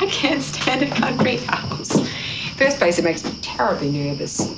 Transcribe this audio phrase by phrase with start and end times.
[0.00, 2.08] I can't stand a country house.
[2.56, 4.50] First place, it makes me terribly nervous.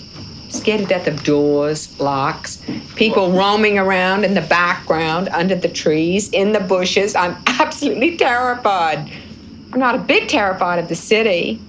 [0.50, 2.62] Scared to death of doors, locks,
[2.94, 7.16] people roaming around in the background, under the trees, in the bushes.
[7.16, 9.10] I'm absolutely terrified.
[9.72, 11.60] I'm not a bit terrified of the city.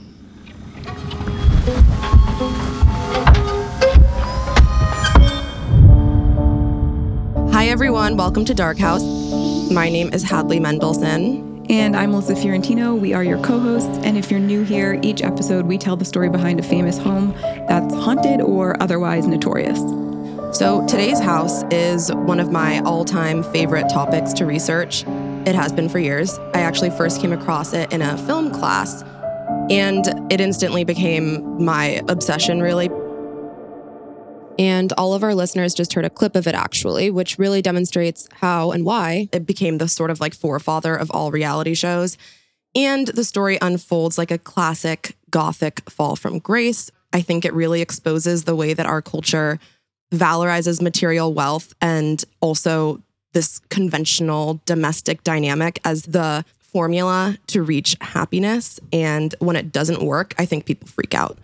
[7.51, 8.17] Hi, everyone.
[8.17, 9.01] Welcome to Dark House.
[9.71, 11.52] My name is Hadley Mendelson.
[11.73, 12.93] And I'm Melissa Fiorentino.
[12.93, 13.97] We are your co hosts.
[14.03, 17.33] And if you're new here, each episode we tell the story behind a famous home
[17.67, 19.79] that's haunted or otherwise notorious.
[20.55, 25.03] So, today's house is one of my all time favorite topics to research.
[25.47, 26.37] It has been for years.
[26.53, 29.01] I actually first came across it in a film class,
[29.71, 32.91] and it instantly became my obsession, really.
[34.59, 38.27] And all of our listeners just heard a clip of it actually, which really demonstrates
[38.33, 42.17] how and why it became the sort of like forefather of all reality shows.
[42.75, 46.91] And the story unfolds like a classic gothic fall from grace.
[47.11, 49.59] I think it really exposes the way that our culture
[50.13, 53.01] valorizes material wealth and also
[53.33, 58.79] this conventional domestic dynamic as the formula to reach happiness.
[58.91, 61.37] And when it doesn't work, I think people freak out.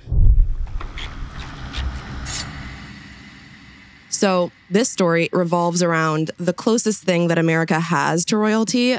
[4.20, 8.98] So, this story revolves around the closest thing that America has to royalty.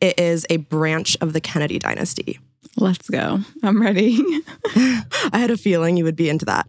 [0.00, 2.40] It is a branch of the Kennedy dynasty.
[2.78, 3.40] Let's go.
[3.62, 4.16] I'm ready.
[4.74, 5.02] I
[5.34, 6.66] had a feeling you would be into that.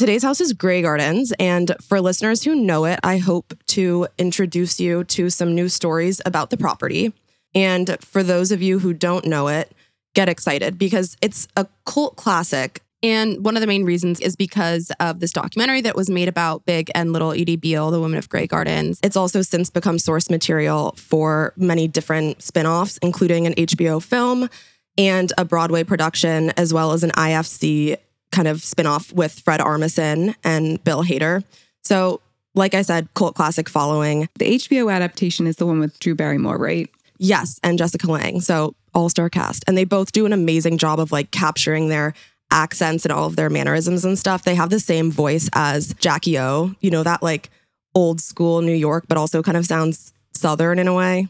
[0.00, 1.32] Today's house is Grey Gardens.
[1.38, 6.20] And for listeners who know it, I hope to introduce you to some new stories
[6.26, 7.12] about the property.
[7.54, 9.70] And for those of you who don't know it,
[10.16, 14.90] get excited because it's a cult classic and one of the main reasons is because
[14.98, 18.30] of this documentary that was made about Big and Little Edie Beale, the women of
[18.30, 18.98] Grey Gardens.
[19.02, 24.48] It's also since become source material for many different spin offs, including an HBO film
[24.96, 27.98] and a Broadway production, as well as an IFC
[28.32, 31.44] kind of spin off with Fred Armisen and Bill Hader.
[31.82, 32.22] So,
[32.54, 34.30] like I said, cult classic following.
[34.38, 36.88] The HBO adaptation is the one with Drew Barrymore, right?
[37.18, 38.40] Yes, and Jessica Lange.
[38.40, 39.62] So, all star cast.
[39.66, 42.14] And they both do an amazing job of like capturing their
[42.54, 46.38] accents and all of their mannerisms and stuff, they have the same voice as Jackie
[46.38, 46.74] O.
[46.80, 47.50] You know, that like
[47.94, 51.28] old school New York, but also kind of sounds Southern in a way.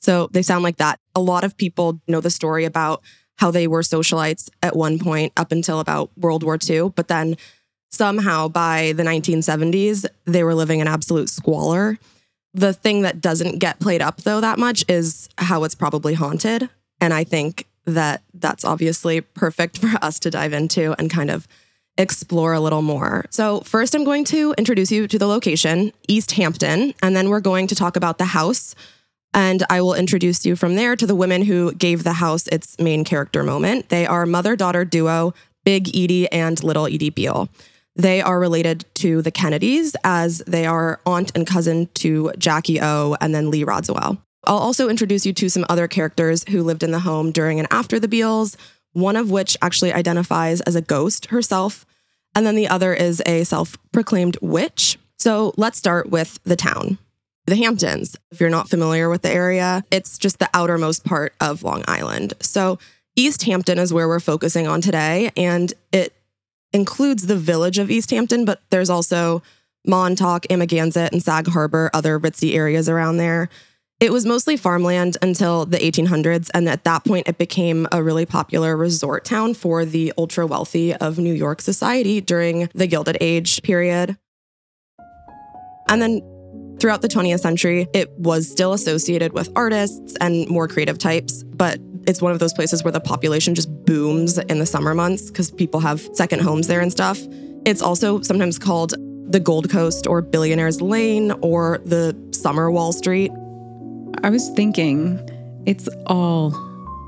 [0.00, 0.98] So they sound like that.
[1.14, 3.02] A lot of people know the story about
[3.36, 6.90] how they were socialites at one point up until about World War II.
[6.94, 7.36] But then
[7.90, 11.98] somehow by the 1970s, they were living in absolute squalor.
[12.52, 16.68] The thing that doesn't get played up though that much is how it's probably haunted.
[17.00, 21.46] And I think that that's obviously perfect for us to dive into and kind of
[21.98, 23.26] explore a little more.
[23.30, 27.40] So, first, I'm going to introduce you to the location, East Hampton, and then we're
[27.40, 28.74] going to talk about the house.
[29.32, 32.76] And I will introduce you from there to the women who gave the house its
[32.80, 33.88] main character moment.
[33.88, 37.48] They are mother daughter duo, Big Edie and Little Edie Beale.
[37.94, 43.16] They are related to the Kennedys as they are aunt and cousin to Jackie O
[43.20, 44.18] and then Lee Radziwill.
[44.44, 47.68] I'll also introduce you to some other characters who lived in the home during and
[47.70, 48.56] after the Beals,
[48.92, 51.84] one of which actually identifies as a ghost herself,
[52.34, 54.98] and then the other is a self proclaimed witch.
[55.18, 56.98] So let's start with the town.
[57.46, 61.62] The Hamptons, if you're not familiar with the area, it's just the outermost part of
[61.62, 62.34] Long Island.
[62.40, 62.78] So
[63.16, 66.14] East Hampton is where we're focusing on today, and it
[66.72, 69.42] includes the village of East Hampton, but there's also
[69.86, 73.48] Montauk, Amagansett, and Sag Harbor, other ritzy areas around there.
[74.00, 78.24] It was mostly farmland until the 1800s, and at that point, it became a really
[78.24, 83.62] popular resort town for the ultra wealthy of New York society during the Gilded Age
[83.62, 84.16] period.
[85.90, 86.22] And then
[86.80, 91.78] throughout the 20th century, it was still associated with artists and more creative types, but
[92.06, 95.50] it's one of those places where the population just booms in the summer months because
[95.50, 97.20] people have second homes there and stuff.
[97.66, 98.94] It's also sometimes called
[99.30, 103.30] the Gold Coast or Billionaires Lane or the Summer Wall Street.
[104.22, 105.18] I was thinking
[105.66, 106.52] it's all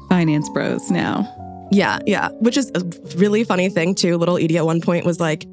[0.09, 1.29] finance bros now.
[1.71, 2.29] Yeah, yeah.
[2.41, 2.81] Which is a
[3.17, 4.19] really funny thing, too.
[4.19, 5.47] Little Edie at one point was like,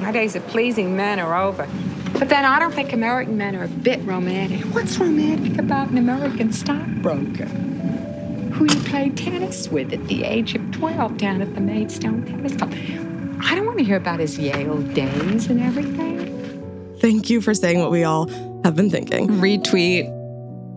[0.00, 1.68] My days of pleasing men are over.
[2.14, 4.60] But then I don't think American men are a bit romantic.
[4.74, 7.44] What's romantic about an American stockbroker?
[7.44, 12.56] Who you played tennis with at the age of 12 down at the Maidstone Tennis
[12.56, 12.72] Club.
[13.40, 16.96] I don't want to hear about his Yale days and everything.
[17.00, 18.28] Thank you for saying what we all
[18.64, 19.28] have been thinking.
[19.28, 20.17] Retweet.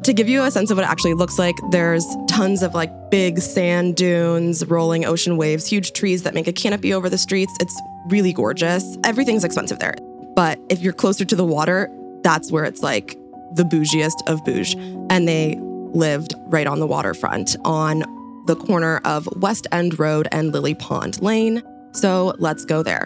[0.03, 3.11] To give you a sense of what it actually looks like, there's tons of like
[3.11, 7.55] big sand dunes, rolling ocean waves, huge trees that make a canopy over the streets.
[7.59, 8.97] It's really gorgeous.
[9.03, 9.93] Everything's expensive there.
[10.35, 11.87] But if you're closer to the water,
[12.23, 13.15] that's where it's like
[13.53, 14.73] the bougiest of bouge.
[15.11, 17.99] And they lived right on the waterfront on
[18.47, 21.61] the corner of West End Road and Lily Pond Lane.
[21.93, 23.05] So let's go there.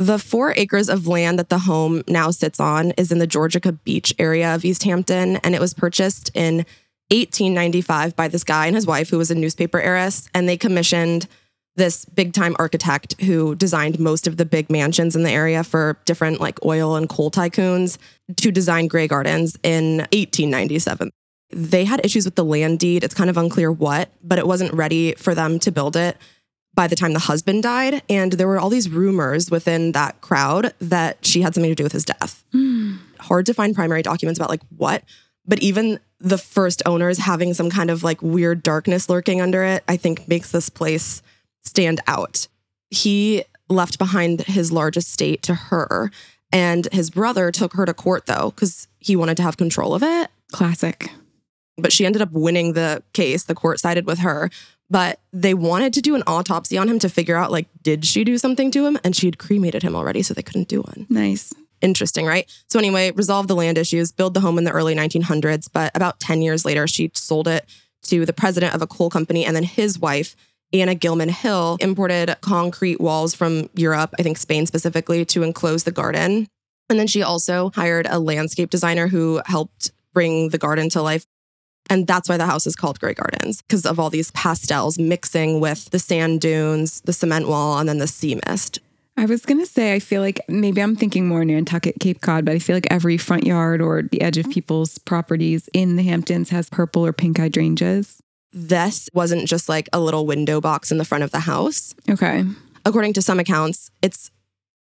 [0.00, 3.78] The four acres of land that the home now sits on is in the Georgica
[3.84, 6.64] Beach area of East Hampton, and it was purchased in
[7.10, 11.28] 1895 by this guy and his wife, who was a newspaper heiress, and they commissioned
[11.76, 15.98] this big time architect who designed most of the big mansions in the area for
[16.06, 17.98] different like oil and coal tycoons
[18.36, 21.10] to design Grey Gardens in 1897.
[21.50, 23.04] They had issues with the land deed.
[23.04, 26.16] It's kind of unclear what, but it wasn't ready for them to build it
[26.74, 28.02] by the time the husband died.
[28.08, 31.82] And there were all these rumors within that crowd that she had something to do
[31.84, 32.44] with his death.
[32.52, 32.96] Hmm.
[33.18, 35.02] Hard to find primary documents about like what,
[35.46, 39.82] but even the first owners having some kind of like weird darkness lurking under it,
[39.88, 41.22] I think makes this place
[41.62, 42.46] stand out.
[42.90, 46.10] He left behind his large estate to her.
[46.52, 50.02] And his brother took her to court though, because he wanted to have control of
[50.02, 51.10] it Classic.
[51.78, 53.44] but she ended up winning the case.
[53.44, 54.50] The court sided with her,
[54.90, 58.24] but they wanted to do an autopsy on him to figure out like did she
[58.24, 61.06] do something to him and she had cremated him already so they couldn't do one.
[61.08, 61.54] Nice.
[61.80, 62.50] Interesting, right?
[62.68, 66.20] So anyway, resolve the land issues, build the home in the early 1900s, but about
[66.20, 67.64] 10 years later she sold it
[68.02, 70.36] to the president of a coal company and then his wife
[70.72, 75.90] Anna Gilman Hill imported concrete walls from Europe, I think Spain specifically, to enclose the
[75.90, 76.46] garden.
[76.88, 81.24] And then she also hired a landscape designer who helped bring the garden to life.
[81.90, 85.60] And that's why the house is called Grey Gardens, because of all these pastels mixing
[85.60, 88.78] with the sand dunes, the cement wall, and then the sea mist.
[89.16, 92.44] I was going to say, I feel like maybe I'm thinking more Nantucket, Cape Cod,
[92.44, 94.52] but I feel like every front yard or the edge of mm-hmm.
[94.52, 98.22] people's properties in the Hamptons has purple or pink hydrangeas.
[98.52, 101.94] This wasn't just like a little window box in the front of the house.
[102.08, 102.44] Okay.
[102.84, 104.30] According to some accounts, it's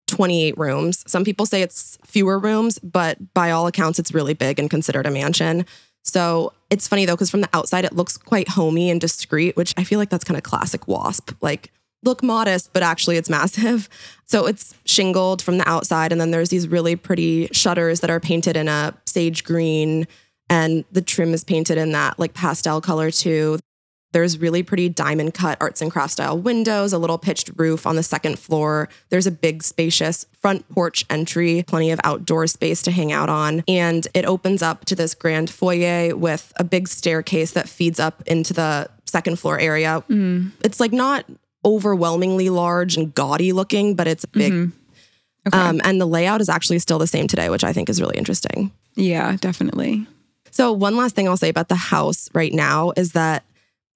[0.07, 1.05] 28 rooms.
[1.07, 5.07] Some people say it's fewer rooms, but by all accounts, it's really big and considered
[5.07, 5.67] a mansion.
[6.09, 9.75] So it's funny though, because from the outside, it looks quite homey and discreet, which
[9.77, 11.35] I feel like that's kind of classic WASP.
[11.41, 11.73] Like,
[12.03, 13.89] look modest, but actually it's massive.
[14.31, 16.13] So it's shingled from the outside.
[16.13, 20.07] And then there's these really pretty shutters that are painted in a sage green,
[20.51, 23.59] and the trim is painted in that like pastel color too.
[24.13, 27.97] There's really pretty diamond cut arts and crafts style windows, a little pitched roof on
[27.97, 28.89] the second floor.
[29.11, 33.63] There's a big, spacious front porch entry, plenty of outdoor space to hang out on.
[33.69, 38.23] And it opens up to this grand foyer with a big staircase that feeds up
[38.27, 40.03] into the second floor area.
[40.65, 41.27] It's like not
[41.65, 44.53] overwhelmingly large and gaudy looking, but it's big.
[45.47, 45.59] Okay.
[45.59, 48.17] Um, and the layout is actually still the same today, which I think is really
[48.17, 48.71] interesting.
[48.97, 50.07] yeah, definitely.
[50.51, 53.45] So, one last thing I'll say about the house right now is that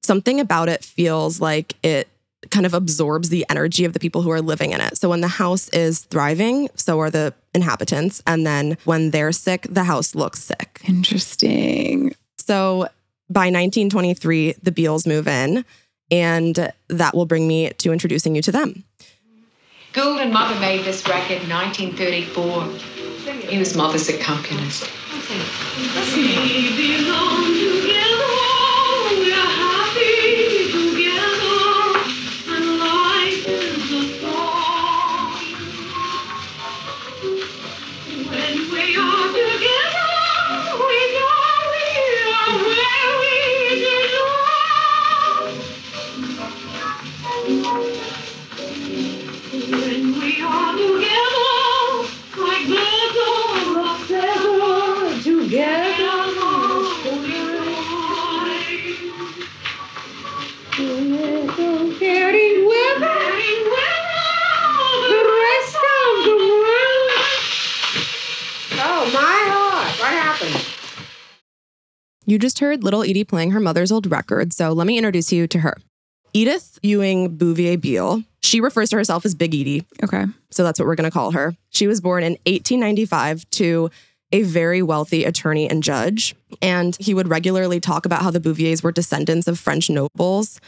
[0.02, 2.08] something about it feels like it
[2.50, 4.98] kind of absorbs the energy of the people who are living in it.
[4.98, 8.22] So, when the house is thriving, so are the inhabitants.
[8.26, 10.80] And then when they're sick, the house looks sick.
[10.86, 12.14] Interesting.
[12.38, 12.88] So,
[13.30, 15.64] by 1923, the Beals move in,
[16.10, 18.84] and that will bring me to introducing you to them.
[19.92, 22.64] Gould and Mother made this record in 1934.
[23.48, 24.90] He was Mother's accompanist.
[72.42, 75.60] Just heard little Edie playing her mother's old record, so let me introduce you to
[75.60, 75.76] her.
[76.34, 78.22] Edith Ewing Bouvier Beale.
[78.42, 80.24] She refers to herself as Big Edie, Okay.
[80.50, 81.54] so that's what we're going to call her.
[81.70, 83.90] She was born in 1895 to
[84.32, 88.82] a very wealthy attorney and judge, and he would regularly talk about how the Bouviers
[88.82, 90.58] were descendants of French nobles.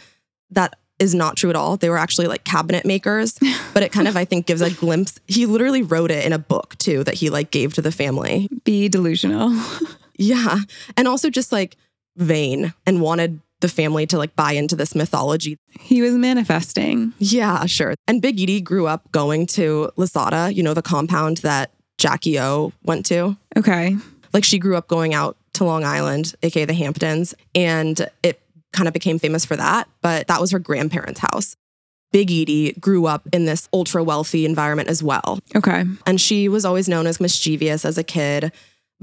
[0.51, 1.77] That is not true at all.
[1.77, 3.37] They were actually like cabinet makers,
[3.75, 5.19] but it kind of I think gives a glimpse.
[5.27, 8.49] He literally wrote it in a book too that he like gave to the family.
[8.65, 9.51] Be delusional.
[10.17, 10.59] Yeah.
[10.97, 11.77] And also just like
[12.17, 15.57] vain and wanted the family to like buy into this mythology.
[15.81, 17.13] he was manifesting.
[17.19, 17.95] Yeah, sure.
[18.07, 22.73] And Big Edie grew up going to Lasata, you know, the compound that Jackie O
[22.83, 23.37] went to.
[23.57, 23.97] Okay.
[24.33, 28.41] Like she grew up going out to Long Island, aka the Hamptons, and it
[28.73, 29.89] kind of became famous for that.
[30.03, 31.57] But that was her grandparents' house.
[32.13, 35.39] Big Edie grew up in this ultra wealthy environment as well.
[35.57, 35.85] Okay.
[36.07, 38.53] And she was always known as mischievous as a kid.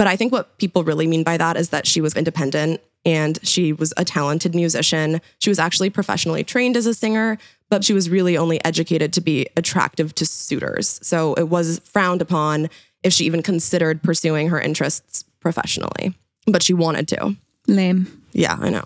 [0.02, 3.38] But I think what people really mean by that is that she was independent and
[3.44, 5.22] she was a talented musician.
[5.38, 7.38] She was actually professionally trained as a singer,
[7.70, 11.00] but she was really only educated to be attractive to suitors.
[11.04, 12.72] So it was frowned upon
[13.04, 16.16] if she even considered pursuing her interests professionally,
[16.48, 17.36] but she wanted to.
[17.68, 18.24] Lame.
[18.32, 18.84] Yeah, I know.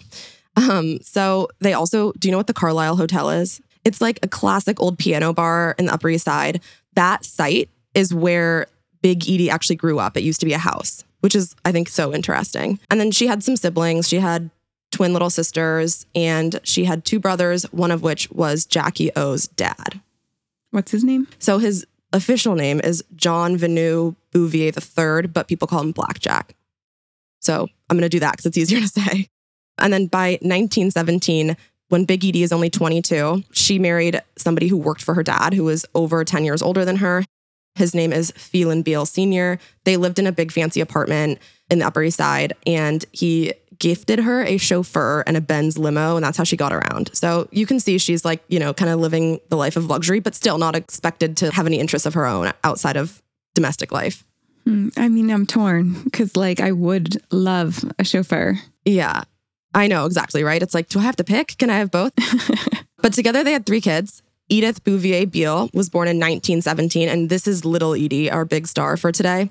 [0.58, 3.62] Um, so they also, do you know what the Carlyle Hotel is?
[3.86, 6.60] It's like a classic old piano bar in the Upper East Side.
[6.96, 8.68] That site is where
[9.02, 10.18] Big Edie actually grew up.
[10.18, 12.80] It used to be a house, which is, I think, so interesting.
[12.92, 14.08] And then she had some siblings.
[14.08, 14.52] She had
[14.92, 20.02] twin little sisters, and she had two brothers, one of which was Jackie O's dad.
[20.70, 21.28] What's his name?
[21.40, 26.54] So his official name is John Vernou Bouvier III, but people call him Blackjack.
[27.40, 29.28] So I'm going to do that because it's easier to say.
[29.80, 31.58] And then by 1917,
[31.90, 35.64] when Big Edie is only 22, she married somebody who worked for her dad, who
[35.64, 37.26] was over 10 years older than her.
[37.76, 39.60] His name is Phelan Beale Sr.
[39.84, 41.40] They lived in a big fancy apartment
[41.70, 46.16] in the Upper East Side, and he gifted her a chauffeur and a Benz limo,
[46.16, 47.10] and that's how she got around.
[47.14, 50.20] So you can see she's like, you know, kind of living the life of luxury,
[50.20, 53.22] but still not expected to have any interests of her own outside of
[53.54, 54.24] domestic life.
[54.64, 58.60] Hmm, I mean, I'm torn because, like, I would love a chauffeur.
[58.84, 59.24] Yeah,
[59.74, 60.62] I know exactly, right?
[60.62, 61.58] It's like, do I have to pick?
[61.58, 62.14] Can I have both?
[63.02, 64.24] but together they had three kids.
[64.48, 68.96] Edith Bouvier Beale was born in 1917, and this is Little Edie, our big star
[68.96, 69.50] for today.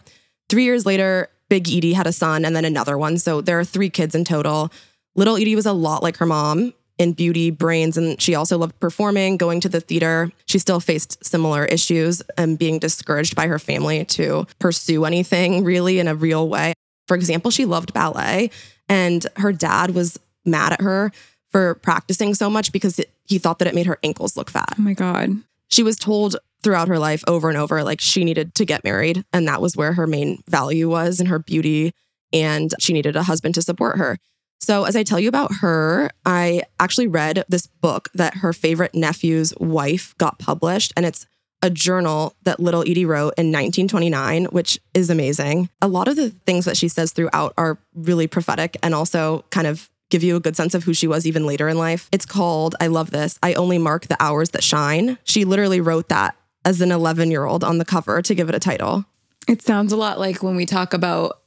[0.48, 3.18] Three years later, Big Edie had a son and then another one.
[3.18, 4.70] So there are three kids in total.
[5.16, 8.78] Little Edie was a lot like her mom in beauty, brains, and she also loved
[8.78, 10.30] performing, going to the theater.
[10.46, 15.98] She still faced similar issues and being discouraged by her family to pursue anything really
[15.98, 16.72] in a real way.
[17.08, 18.50] For example, she loved ballet,
[18.88, 21.10] and her dad was mad at her
[21.54, 24.74] for practicing so much because it, he thought that it made her ankles look fat.
[24.76, 25.30] Oh my God.
[25.68, 26.34] She was told
[26.64, 29.76] throughout her life over and over like she needed to get married, and that was
[29.76, 31.94] where her main value was and her beauty,
[32.32, 34.18] and she needed a husband to support her.
[34.60, 38.92] So, as I tell you about her, I actually read this book that her favorite
[38.92, 41.24] nephew's wife got published, and it's
[41.62, 45.68] a journal that little Edie wrote in 1929, which is amazing.
[45.80, 49.68] A lot of the things that she says throughout are really prophetic and also kind
[49.68, 52.08] of give you a good sense of who she was even later in life.
[52.12, 55.18] It's called, I love this, I Only Mark the Hours That Shine.
[55.24, 58.54] She literally wrote that as an 11 year old on the cover to give it
[58.54, 59.04] a title.
[59.48, 61.40] It sounds a lot like when we talk about,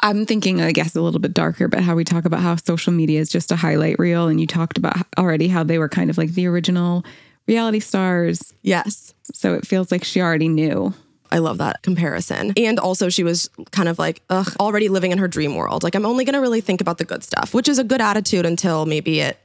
[0.00, 2.94] I'm thinking, I guess, a little bit darker, but how we talk about how social
[2.94, 4.26] media is just a highlight reel.
[4.26, 7.04] And you talked about already how they were kind of like the original
[7.46, 8.54] reality stars.
[8.62, 9.12] Yes.
[9.34, 10.94] So it feels like she already knew.
[11.34, 12.52] I love that comparison.
[12.56, 15.82] And also, she was kind of like, ugh, already living in her dream world.
[15.82, 18.00] Like, I'm only going to really think about the good stuff, which is a good
[18.00, 19.36] attitude until maybe it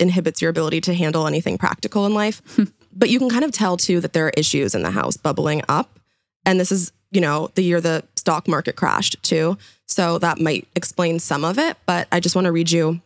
[0.00, 2.42] inhibits your ability to handle anything practical in life.
[2.56, 2.64] Hmm.
[2.92, 5.62] but you can kind of tell too that there are issues in the house bubbling
[5.68, 6.00] up.
[6.44, 9.56] And this is, you know, the year the stock market crashed too.
[9.86, 11.76] So that might explain some of it.
[11.86, 13.00] But I just want to read you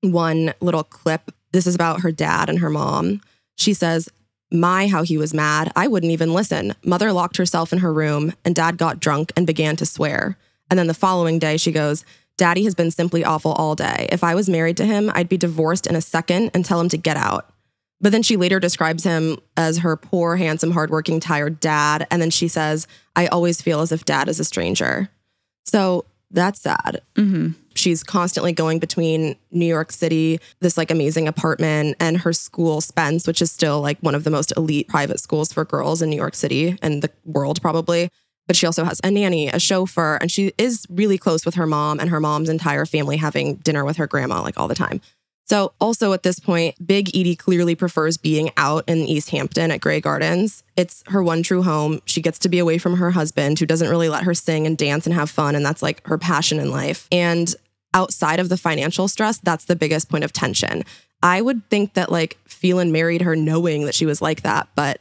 [0.00, 1.30] one little clip.
[1.52, 3.20] This is about her dad and her mom.
[3.56, 4.08] She says,
[4.52, 5.72] my, how he was mad.
[5.74, 6.74] I wouldn't even listen.
[6.84, 10.36] Mother locked herself in her room, and dad got drunk and began to swear.
[10.70, 12.04] And then the following day, she goes,
[12.36, 14.08] Daddy has been simply awful all day.
[14.10, 16.88] If I was married to him, I'd be divorced in a second and tell him
[16.90, 17.52] to get out.
[18.00, 22.06] But then she later describes him as her poor, handsome, hardworking, tired dad.
[22.10, 25.08] And then she says, I always feel as if dad is a stranger.
[25.66, 27.00] So that's sad.
[27.14, 27.52] Mm-hmm.
[27.82, 33.26] She's constantly going between New York City, this like amazing apartment, and her school, Spence,
[33.26, 36.16] which is still like one of the most elite private schools for girls in New
[36.16, 38.08] York City and the world, probably.
[38.46, 41.66] But she also has a nanny, a chauffeur, and she is really close with her
[41.66, 45.00] mom and her mom's entire family having dinner with her grandma like all the time.
[45.44, 49.80] So, also at this point, Big Edie clearly prefers being out in East Hampton at
[49.80, 50.62] Grey Gardens.
[50.76, 52.00] It's her one true home.
[52.06, 54.78] She gets to be away from her husband, who doesn't really let her sing and
[54.78, 55.54] dance and have fun.
[55.54, 57.08] And that's like her passion in life.
[57.10, 57.54] And
[57.94, 60.82] outside of the financial stress, that's the biggest point of tension.
[61.22, 65.00] I would think that like Phelan married her knowing that she was like that, but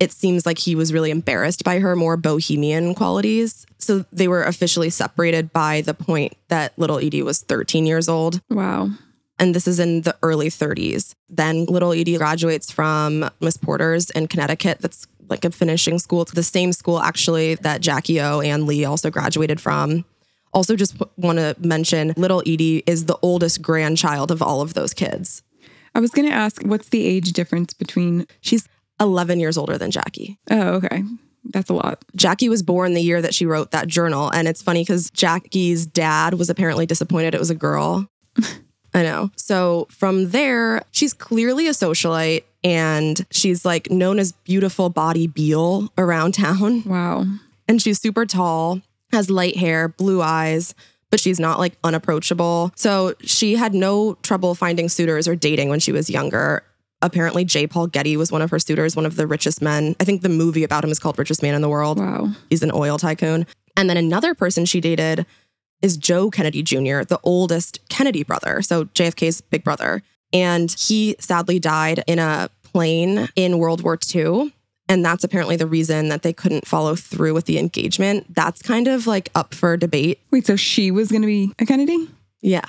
[0.00, 3.66] it seems like he was really embarrassed by her more bohemian qualities.
[3.78, 8.40] So they were officially separated by the point that little Edie was 13 years old
[8.50, 8.90] Wow.
[9.38, 11.14] and this is in the early 30s.
[11.28, 14.78] Then little Edie graduates from Miss Porter's in Connecticut.
[14.80, 16.22] That's like a finishing school.
[16.22, 20.04] It's the same school actually that Jackie O and Lee also graduated from.
[20.52, 24.92] Also, just want to mention little Edie is the oldest grandchild of all of those
[24.92, 25.42] kids.
[25.94, 28.26] I was going to ask, what's the age difference between?
[28.40, 28.68] She's
[29.00, 30.38] 11 years older than Jackie.
[30.50, 31.02] Oh, okay.
[31.44, 32.04] That's a lot.
[32.14, 34.30] Jackie was born the year that she wrote that journal.
[34.30, 38.08] And it's funny because Jackie's dad was apparently disappointed it was a girl.
[38.94, 39.30] I know.
[39.36, 45.90] So from there, she's clearly a socialite and she's like known as beautiful body Beale
[45.98, 46.84] around town.
[46.84, 47.24] Wow.
[47.66, 48.80] And she's super tall,
[49.12, 50.74] has light hair, blue eyes,
[51.10, 52.72] but she's not like unapproachable.
[52.74, 56.64] So she had no trouble finding suitors or dating when she was younger.
[57.02, 57.66] Apparently, J.
[57.66, 59.94] Paul Getty was one of her suitors, one of the richest men.
[60.00, 61.98] I think the movie about him is called Richest Man in the World.
[61.98, 62.30] Wow.
[62.48, 63.46] He's an oil tycoon.
[63.76, 65.26] And then another person she dated
[65.82, 68.62] is Joe Kennedy Jr., the oldest Kennedy brother.
[68.62, 70.02] So JFK's big brother.
[70.32, 74.52] And he sadly died in a plane in World War II.
[74.88, 78.34] And that's apparently the reason that they couldn't follow through with the engagement.
[78.34, 80.20] That's kind of like up for debate.
[80.30, 82.08] Wait, so she was going to be a Kennedy?
[82.40, 82.64] Yeah.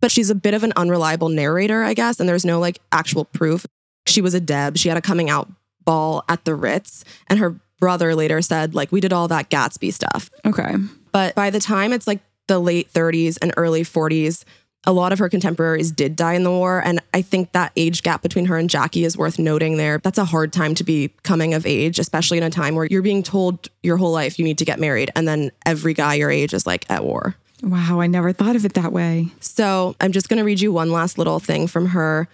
[0.00, 2.20] But she's a bit of an unreliable narrator, I guess.
[2.20, 3.66] And there's no like actual proof.
[4.06, 4.78] She was a Deb.
[4.78, 5.50] She had a coming out
[5.84, 7.04] ball at the Ritz.
[7.28, 10.30] And her brother later said, like, we did all that Gatsby stuff.
[10.44, 10.76] Okay.
[11.12, 14.44] But by the time it's like the late 30s and early 40s,
[14.86, 16.80] a lot of her contemporaries did die in the war.
[16.84, 19.98] And I think that age gap between her and Jackie is worth noting there.
[19.98, 23.02] That's a hard time to be coming of age, especially in a time where you're
[23.02, 25.10] being told your whole life you need to get married.
[25.16, 27.34] And then every guy your age is like at war.
[27.62, 29.28] Wow, I never thought of it that way.
[29.40, 32.28] So I'm just going to read you one last little thing from her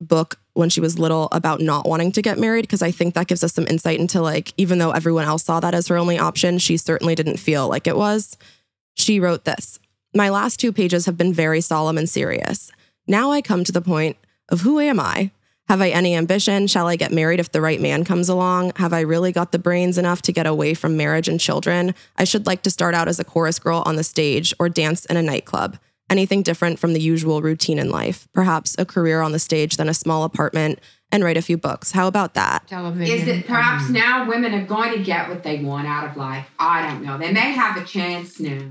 [0.00, 3.26] book when she was little about not wanting to get married because I think that
[3.26, 6.18] gives us some insight into like even though everyone else saw that as her only
[6.18, 8.36] option, she certainly didn't feel like it was.
[8.94, 9.78] She wrote this.
[10.14, 12.70] My last two pages have been very solemn and serious.
[13.06, 14.16] Now I come to the point
[14.48, 15.30] of who am I?
[15.68, 16.66] Have I any ambition?
[16.66, 18.72] Shall I get married if the right man comes along?
[18.76, 21.94] Have I really got the brains enough to get away from marriage and children?
[22.16, 25.04] I should like to start out as a chorus girl on the stage or dance
[25.04, 25.78] in a nightclub.
[26.08, 28.28] Anything different from the usual routine in life.
[28.32, 30.80] Perhaps a career on the stage, then a small apartment,
[31.12, 31.92] and write a few books.
[31.92, 32.66] How about that?
[33.10, 36.46] Is it perhaps now women are going to get what they want out of life?
[36.58, 37.18] I don't know.
[37.18, 38.70] They may have a chance now.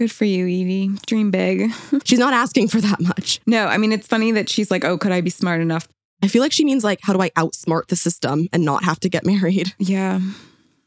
[0.00, 0.88] Good for you, Edie.
[1.06, 1.70] Dream big.
[2.04, 3.38] She's not asking for that much.
[3.44, 5.86] no, I mean, it's funny that she's like, oh, could I be smart enough?
[6.22, 8.98] I feel like she means like, how do I outsmart the system and not have
[9.00, 9.74] to get married?
[9.78, 10.20] Yeah.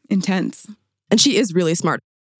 [0.09, 0.65] Intense.
[1.11, 1.99] And she is really smart.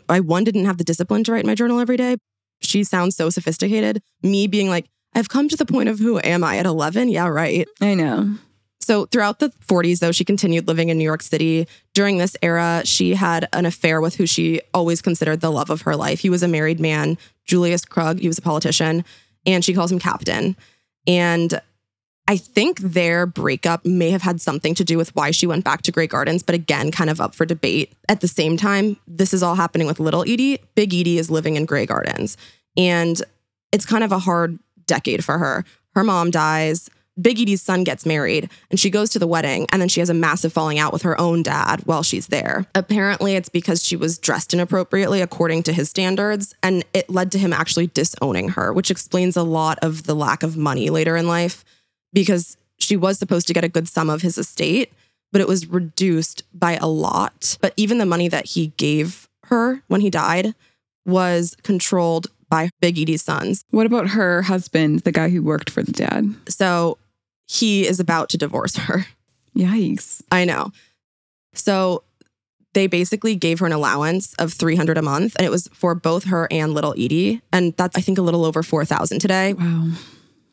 [0.10, 2.18] I one didn't have the discipline to write my journal every day.
[2.62, 4.01] She sounds so sophisticated.
[4.24, 7.10] Me being like, I've come to the point of who am I at 11?
[7.10, 7.68] Yeah, right.
[7.82, 8.34] I know.
[8.84, 11.67] So throughout the 40s, though, she continued living in New York City.
[11.93, 15.84] During this era, she had an affair with who she always considered the love of
[15.84, 16.19] her life.
[16.19, 18.19] He was a married man, Julius Krug.
[18.19, 19.06] He was a politician,
[19.46, 20.58] and she calls him Captain.
[21.08, 21.62] And
[22.28, 25.82] I think their breakup may have had something to do with why she went back
[25.84, 27.93] to Grey Gardens, but again, kind of up for debate.
[28.10, 30.60] At the same time, this is all happening with little Edie.
[30.76, 32.38] Big Edie is living in Grey Gardens,
[32.78, 33.22] and
[33.72, 35.63] it's kind of a hard decade for her.
[35.96, 36.89] Her mom dies.
[37.21, 40.10] Big Edie's son gets married and she goes to the wedding and then she has
[40.10, 42.65] a massive falling out with her own dad while she's there.
[42.73, 47.38] Apparently, it's because she was dressed inappropriately according to his standards and it led to
[47.38, 51.28] him actually disowning her, which explains a lot of the lack of money later in
[51.28, 51.63] life
[52.13, 54.91] because she was supposed to get a good sum of his estate,
[55.32, 57.58] but it was reduced by a lot.
[57.62, 60.56] But even the money that he gave her when he died
[61.06, 63.65] was controlled by Big Edie's sons.
[63.71, 66.36] What about her husband, the guy who worked for the dad?
[66.47, 66.97] So
[67.54, 69.06] he is about to divorce her.
[69.56, 70.24] Yikes.
[70.32, 70.72] I know.
[71.54, 72.04] So
[72.74, 76.26] they basically gave her an allowance of 300 a month and it was for both
[76.26, 79.54] her and little Edie and that's I think a little over 4000 today.
[79.54, 79.92] Wow.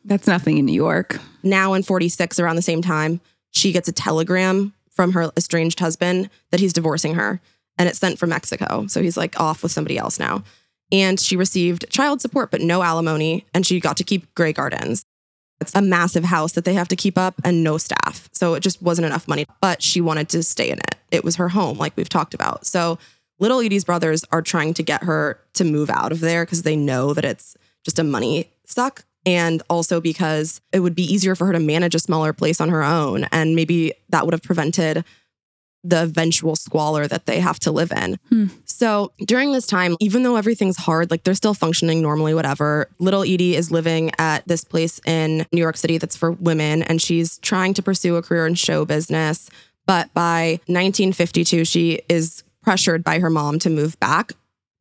[0.05, 1.19] That's nothing in New York.
[1.41, 6.29] Now in 46 around the same time, she gets a telegram from her estranged husband
[6.51, 7.41] that he's divorcing her
[7.79, 8.85] and it's sent from Mexico.
[8.87, 10.43] So he's like off with somebody else now.
[10.91, 15.03] And she received child support but no alimony and she got to keep Grey Gardens.
[15.61, 18.29] It's a massive house that they have to keep up and no staff.
[18.33, 20.95] So it just wasn't enough money, but she wanted to stay in it.
[21.11, 22.65] It was her home, like we've talked about.
[22.65, 22.97] So
[23.39, 26.75] little Edie's brothers are trying to get her to move out of there because they
[26.75, 29.05] know that it's just a money suck.
[29.23, 32.69] And also because it would be easier for her to manage a smaller place on
[32.69, 33.25] her own.
[33.31, 35.05] And maybe that would have prevented
[35.83, 38.19] the eventual squalor that they have to live in.
[38.29, 38.47] Hmm.
[38.81, 43.21] So during this time, even though everything's hard, like they're still functioning normally, whatever, little
[43.21, 47.37] Edie is living at this place in New York City that's for women, and she's
[47.37, 49.51] trying to pursue a career in show business.
[49.85, 54.31] But by 1952, she is pressured by her mom to move back.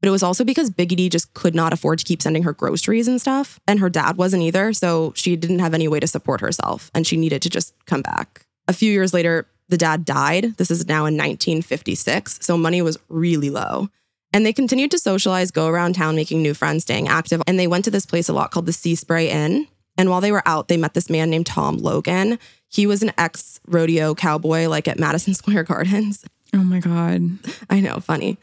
[0.01, 2.55] But it was also because Big Edie just could not afford to keep sending her
[2.55, 3.61] groceries and stuff.
[3.67, 4.73] And her dad wasn't either.
[4.73, 6.91] So she didn't have any way to support herself.
[6.95, 8.47] And she needed to just come back.
[8.67, 10.57] A few years later, the dad died.
[10.57, 12.39] This is now in 1956.
[12.43, 13.89] So money was really low.
[14.33, 17.43] And they continued to socialize, go around town, making new friends, staying active.
[17.47, 19.67] And they went to this place a lot called the Sea Spray Inn.
[19.99, 22.39] And while they were out, they met this man named Tom Logan.
[22.69, 26.25] He was an ex rodeo cowboy, like at Madison Square Gardens.
[26.55, 27.39] Oh my God.
[27.69, 28.39] I know, funny.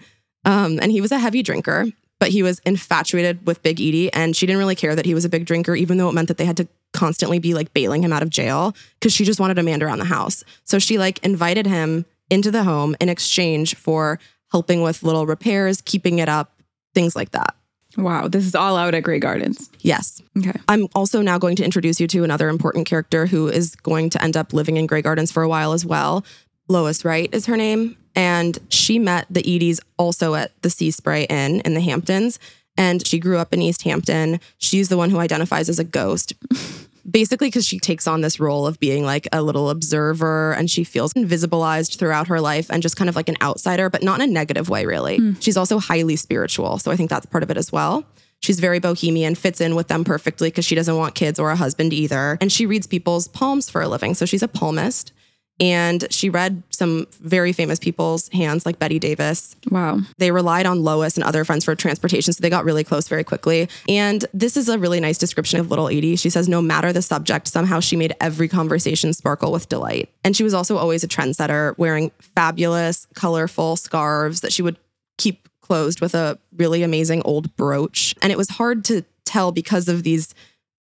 [0.46, 1.88] Um, and he was a heavy drinker,
[2.20, 5.26] but he was infatuated with Big Edie, and she didn't really care that he was
[5.26, 8.04] a big drinker, even though it meant that they had to constantly be like bailing
[8.04, 10.44] him out of jail because she just wanted a man around the house.
[10.64, 14.20] So she like invited him into the home in exchange for
[14.52, 16.60] helping with little repairs, keeping it up,
[16.94, 17.56] things like that.
[17.98, 19.70] Wow, this is all out at Grey Gardens.
[19.80, 20.22] Yes.
[20.38, 20.60] Okay.
[20.68, 24.24] I'm also now going to introduce you to another important character who is going to
[24.24, 26.26] end up living in Grey Gardens for a while as well.
[26.68, 27.96] Lois Wright is her name.
[28.16, 32.40] And she met the Edie's also at the Sea Spray Inn in the Hamptons.
[32.76, 34.40] And she grew up in East Hampton.
[34.58, 36.34] She's the one who identifies as a ghost.
[37.10, 40.84] Basically, because she takes on this role of being like a little observer and she
[40.84, 44.30] feels invisibilized throughout her life and just kind of like an outsider, but not in
[44.30, 45.18] a negative way, really.
[45.18, 45.34] Hmm.
[45.40, 46.80] She's also highly spiritual.
[46.80, 48.04] So I think that's part of it as well.
[48.42, 51.56] She's very bohemian, fits in with them perfectly because she doesn't want kids or a
[51.56, 52.38] husband either.
[52.40, 54.14] And she reads people's palms for a living.
[54.14, 55.12] So she's a palmist.
[55.60, 59.56] And she read some very famous people's hands, like Bette Davis.
[59.72, 60.02] Wow.
[60.18, 63.24] They relied on Lois and other friends for transportation, so they got really close very
[63.24, 63.68] quickly.
[63.90, 66.16] And this is a really nice description of little Edie.
[66.16, 70.10] She says, no matter the subject, somehow she made every conversation sparkle with delight.
[70.24, 74.78] And she was also always a trendsetter, wearing fabulous, colorful scarves that she would
[75.18, 78.14] keep closed with a really amazing old brooch.
[78.22, 80.34] And it was hard to tell because of these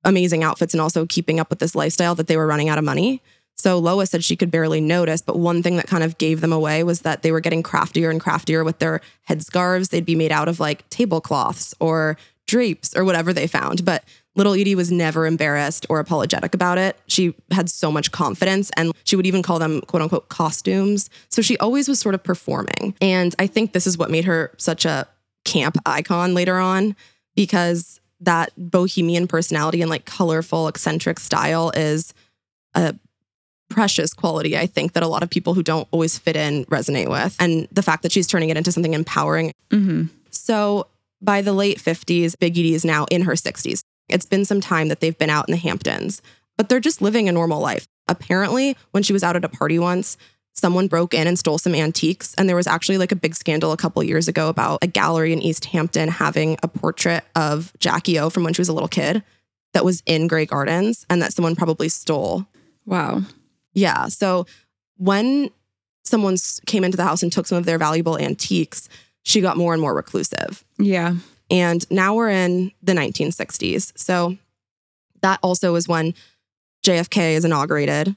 [0.03, 2.84] amazing outfits and also keeping up with this lifestyle that they were running out of
[2.84, 3.21] money.
[3.58, 6.54] So Lois said she could barely notice, but one thing that kind of gave them
[6.54, 9.89] away was that they were getting craftier and craftier with their headscarves.
[9.89, 13.84] They'd be made out of like tablecloths or drapes or whatever they found.
[13.84, 14.04] But
[14.36, 16.98] little Edie was never embarrassed or apologetic about it.
[17.08, 21.10] She had so much confidence and she would even call them quote unquote costumes.
[21.30, 22.96] So she always was sort of performing.
[23.02, 25.08] And I think this is what made her such a
[25.46, 26.96] camp icon later on
[27.36, 32.13] because that bohemian personality and like colorful, eccentric style is
[32.76, 32.96] a
[33.69, 37.10] precious quality, I think, that a lot of people who don't always fit in resonate
[37.10, 37.36] with.
[37.39, 39.51] And the fact that she's turning it into something empowering.
[39.69, 40.06] Mm-hmm.
[40.32, 40.88] So
[41.21, 43.82] by the late 50s, Big Edie is now in her 60s.
[44.10, 46.21] It's been some time that they've been out in the Hamptons,
[46.58, 47.88] but they're just living a normal life.
[48.08, 50.17] Apparently, when she was out at a party once,
[50.53, 52.34] someone broke in and stole some antiques.
[52.36, 55.34] And there was actually like a big scandal a couple years ago about a gallery
[55.34, 58.88] in East Hampton having a portrait of Jackie O from when she was a little
[58.88, 59.23] kid
[59.73, 62.47] that was in Grey Gardens and that someone probably stole.
[62.86, 63.21] Wow.
[63.77, 64.07] Yeah.
[64.07, 64.47] So
[64.97, 65.51] when
[66.03, 66.35] someone
[66.65, 68.89] came into the house and took some of their valuable antiques,
[69.21, 70.63] she got more and more reclusive.
[70.79, 71.15] Yeah.
[71.51, 73.95] And now we're in the 1960s.
[73.95, 74.35] So
[75.21, 76.15] that also is when
[76.83, 78.15] JFK is inaugurated.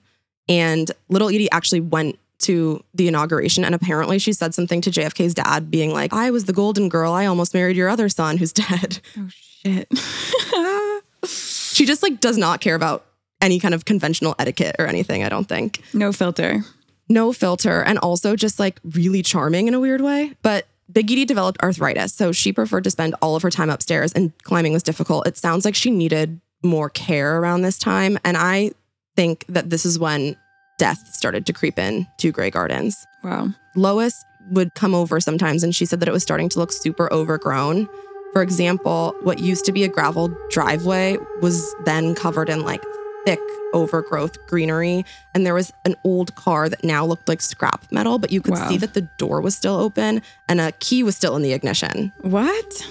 [0.49, 3.63] And little Edie actually went to the inauguration.
[3.63, 7.13] And apparently she said something to JFK's dad, being like, I was the golden girl.
[7.13, 9.01] I almost married your other son who's dead.
[9.19, 9.89] Oh shit.
[11.23, 13.05] She just like does not care about
[13.41, 15.83] any kind of conventional etiquette or anything, I don't think.
[15.95, 16.63] no filter.
[17.09, 20.35] no filter and also just like really charming in a weird way.
[20.43, 24.13] But Big Edie developed arthritis, so she preferred to spend all of her time upstairs
[24.13, 25.27] and climbing was difficult.
[25.27, 28.19] It sounds like she needed more care around this time.
[28.25, 28.73] And I
[29.17, 30.37] think that this is when
[30.79, 33.07] death started to creep in to Grey Gardens.
[33.23, 33.49] Wow.
[33.77, 37.13] Lois would come over sometimes and she said that it was starting to look super
[37.13, 37.89] overgrown.
[38.33, 42.83] For example, what used to be a gravel driveway was then covered in like
[43.27, 43.41] thick
[43.73, 45.05] overgrowth greenery.
[45.35, 48.55] And there was an old car that now looked like scrap metal, but you could
[48.55, 48.69] Wow.
[48.69, 52.13] see that the door was still open and a key was still in the ignition.
[52.23, 52.87] What?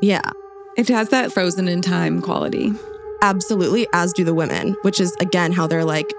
[0.00, 0.22] Yeah,
[0.76, 2.72] It has that frozen in time quality.
[3.22, 6.10] absolutely, as do the women, which is again how they're like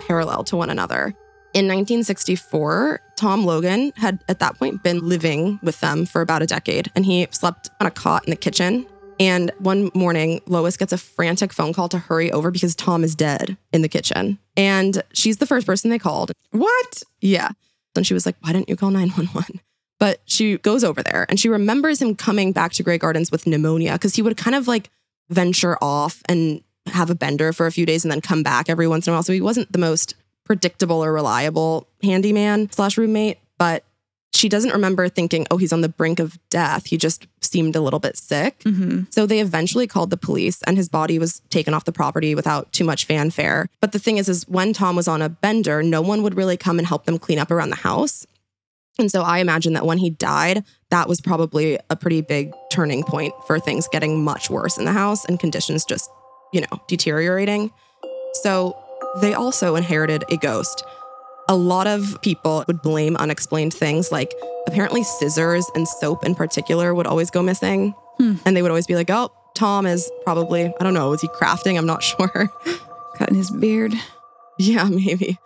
[0.00, 1.14] parallel to one another.
[1.54, 6.46] In 1964, Tom Logan had at that point been living with them for about a
[6.46, 8.86] decade and he slept on a cot in the kitchen.
[9.20, 13.14] And one morning, Lois gets a frantic phone call to hurry over because Tom is
[13.14, 14.38] dead in the kitchen.
[14.56, 16.32] And she's the first person they called.
[16.52, 17.02] What?
[17.20, 17.50] Yeah.
[17.94, 19.60] And she was like, why didn't you call 911?
[19.98, 23.46] But she goes over there and she remembers him coming back to Grey Gardens with
[23.46, 24.88] pneumonia because he would kind of like
[25.28, 28.88] venture off and have a bender for a few days and then come back every
[28.88, 29.22] once in a while.
[29.22, 30.14] So he wasn't the most
[30.46, 33.84] predictable or reliable handyman slash roommate, but
[34.32, 36.86] she doesn't remember thinking, oh, he's on the brink of death.
[36.86, 38.60] He just seemed a little bit sick.
[38.60, 39.02] Mm-hmm.
[39.10, 42.72] So they eventually called the police and his body was taken off the property without
[42.72, 43.68] too much fanfare.
[43.80, 46.56] But the thing is is when Tom was on a bender, no one would really
[46.56, 48.24] come and help them clean up around the house.
[48.98, 53.02] And so I imagine that when he died, that was probably a pretty big turning
[53.02, 56.10] point for things getting much worse in the house and conditions just,
[56.52, 57.72] you know, deteriorating.
[58.34, 58.76] So
[59.20, 60.84] they also inherited a ghost.
[61.50, 64.32] A lot of people would blame unexplained things like
[64.68, 67.92] apparently scissors and soap in particular would always go missing.
[68.18, 68.36] Hmm.
[68.46, 71.26] And they would always be like, oh, Tom is probably, I don't know, was he
[71.26, 71.76] crafting?
[71.76, 72.48] I'm not sure.
[73.16, 73.92] Cutting his beard.
[74.58, 75.38] yeah, maybe.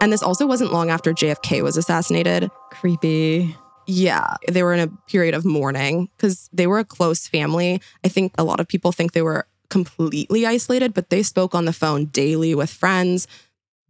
[0.00, 2.50] And this also wasn't long after JFK was assassinated.
[2.72, 3.56] Creepy.
[3.86, 7.80] Yeah, they were in a period of mourning because they were a close family.
[8.02, 11.66] I think a lot of people think they were completely isolated, but they spoke on
[11.66, 13.28] the phone daily with friends.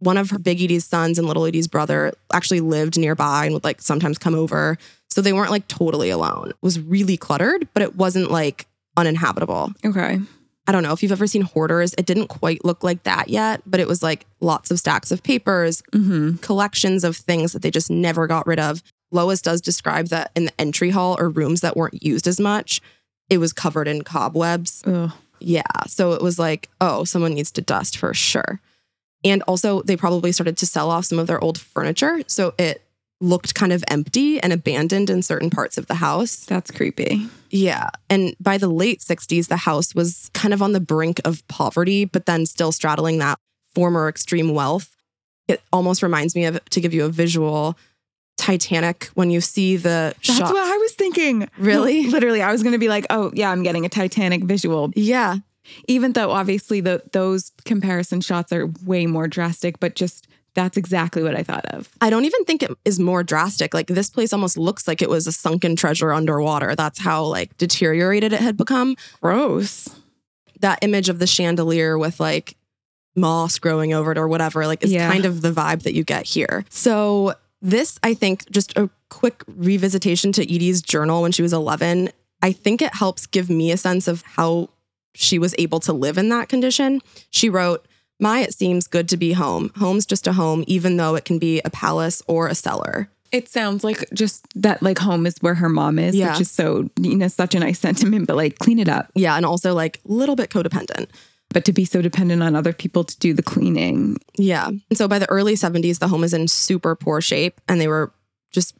[0.05, 3.63] One of her Big Edie's sons and Little Edie's brother actually lived nearby and would
[3.63, 4.77] like sometimes come over.
[5.09, 6.49] So they weren't like totally alone.
[6.51, 9.71] It was really cluttered, but it wasn't like uninhabitable.
[9.83, 10.19] Okay.
[10.67, 11.93] I don't know if you've ever seen hoarders.
[11.97, 15.21] It didn't quite look like that yet, but it was like lots of stacks of
[15.23, 16.37] papers, Mm-hmm.
[16.37, 18.81] collections of things that they just never got rid of.
[19.11, 22.81] Lois does describe that in the entry hall or rooms that weren't used as much,
[23.29, 24.83] it was covered in cobwebs.
[24.85, 25.11] Ugh.
[25.39, 25.63] Yeah.
[25.87, 28.59] So it was like, oh, someone needs to dust for sure.
[29.25, 32.21] And also, they probably started to sell off some of their old furniture.
[32.27, 32.81] So it
[33.19, 36.45] looked kind of empty and abandoned in certain parts of the house.
[36.45, 37.27] That's creepy.
[37.49, 37.89] Yeah.
[38.09, 42.05] And by the late 60s, the house was kind of on the brink of poverty,
[42.05, 43.39] but then still straddling that
[43.73, 44.95] former extreme wealth.
[45.47, 47.77] It almost reminds me of, to give you a visual,
[48.37, 50.53] Titanic, when you see the That's shot.
[50.53, 51.49] what I was thinking.
[51.57, 52.03] Really?
[52.03, 54.91] No, literally, I was going to be like, oh, yeah, I'm getting a Titanic visual.
[54.95, 55.37] yeah.
[55.87, 61.21] Even though obviously the those comparison shots are way more drastic, but just that's exactly
[61.21, 61.89] what I thought of.
[61.99, 63.73] I don't even think it is more drastic.
[63.73, 66.75] Like this place almost looks like it was a sunken treasure underwater.
[66.75, 68.95] That's how like deteriorated it had become.
[69.21, 69.89] Gross.
[70.61, 72.55] That image of the chandelier with like
[73.17, 75.11] moss growing over it or whatever, like is Yeah.
[75.11, 76.63] kind of the vibe that you get here.
[76.69, 82.09] So this, I think, just a quick revisitation to Edie's journal when she was 11.
[82.41, 84.69] I think it helps give me a sense of how
[85.15, 87.01] she was able to live in that condition.
[87.29, 87.87] She wrote,
[88.19, 89.71] My, it seems good to be home.
[89.77, 93.09] Home's just a home, even though it can be a palace or a cellar.
[93.31, 96.31] It sounds like just that like home is where her mom is, Yeah.
[96.33, 99.11] which is so you know such a nice sentiment, but like clean it up.
[99.15, 101.07] Yeah, and also like a little bit codependent.
[101.49, 104.17] But to be so dependent on other people to do the cleaning.
[104.37, 104.67] Yeah.
[104.67, 107.87] And so by the early 70s, the home is in super poor shape and they
[107.87, 108.11] were
[108.51, 108.73] just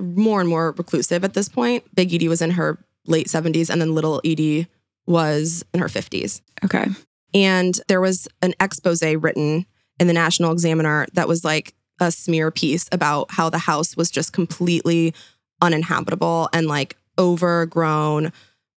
[0.00, 1.84] more and more reclusive at this point.
[1.94, 4.66] Big Edie was in her late 70s and then little Edie
[5.06, 6.40] was in her 50s.
[6.64, 6.86] Okay.
[7.34, 9.66] And there was an expose written
[9.98, 14.10] in the National Examiner that was like a smear piece about how the house was
[14.10, 15.14] just completely
[15.60, 18.32] uninhabitable and like overgrown.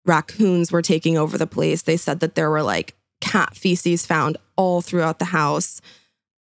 [0.06, 1.82] Raccoons were taking over the place.
[1.84, 5.82] They said that there were like cat feces found all throughout the house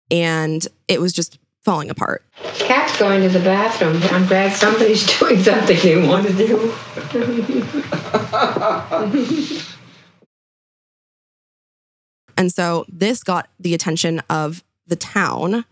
[0.10, 2.24] and it was just falling apart.
[2.56, 4.02] Cat's going to the bathroom.
[4.12, 6.74] I'm glad somebody's doing something they want to do.
[12.38, 15.66] And so this got the attention of the town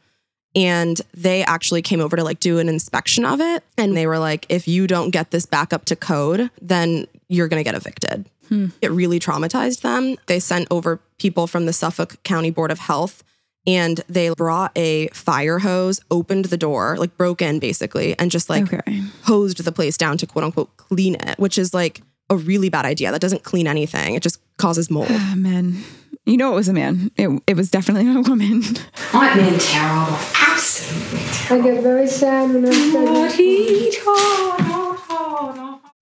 [0.55, 4.19] and they actually came over to like do an inspection of it and they were
[4.19, 7.75] like if you don't get this back up to code then you're going to get
[7.75, 8.29] evicted.
[8.49, 8.67] Hmm.
[8.81, 10.17] It really traumatized them.
[10.27, 13.23] They sent over people from the Suffolk County Board of Health
[13.65, 18.49] and they brought a fire hose, opened the door, like broke in basically and just
[18.49, 19.03] like Okay.
[19.23, 22.85] hosed the place down to quote unquote clean it, which is like a really bad
[22.85, 23.11] idea.
[23.11, 24.15] That doesn't clean anything.
[24.15, 25.07] It just causes mold.
[25.09, 25.83] Ah, man.
[26.25, 27.11] You know it was a man.
[27.17, 28.63] It, it was definitely not a woman.
[29.13, 30.17] Aren't men terrible?
[30.39, 33.97] Absolutely I get very sad when I'm pregnant.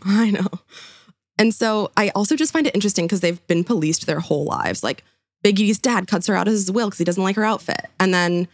[0.06, 0.48] I know.
[1.39, 4.84] And so I also just find it interesting because they've been policed their whole lives.
[4.84, 5.04] Like
[5.44, 7.88] Biggie's dad cuts her out of his will because he doesn't like her outfit.
[8.00, 8.48] And then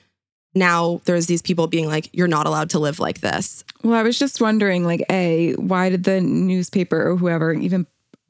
[0.55, 3.63] now there's these people being like, you're not allowed to live like this.
[3.83, 7.85] Well, I was just wondering, like, A, why did the newspaper or whoever even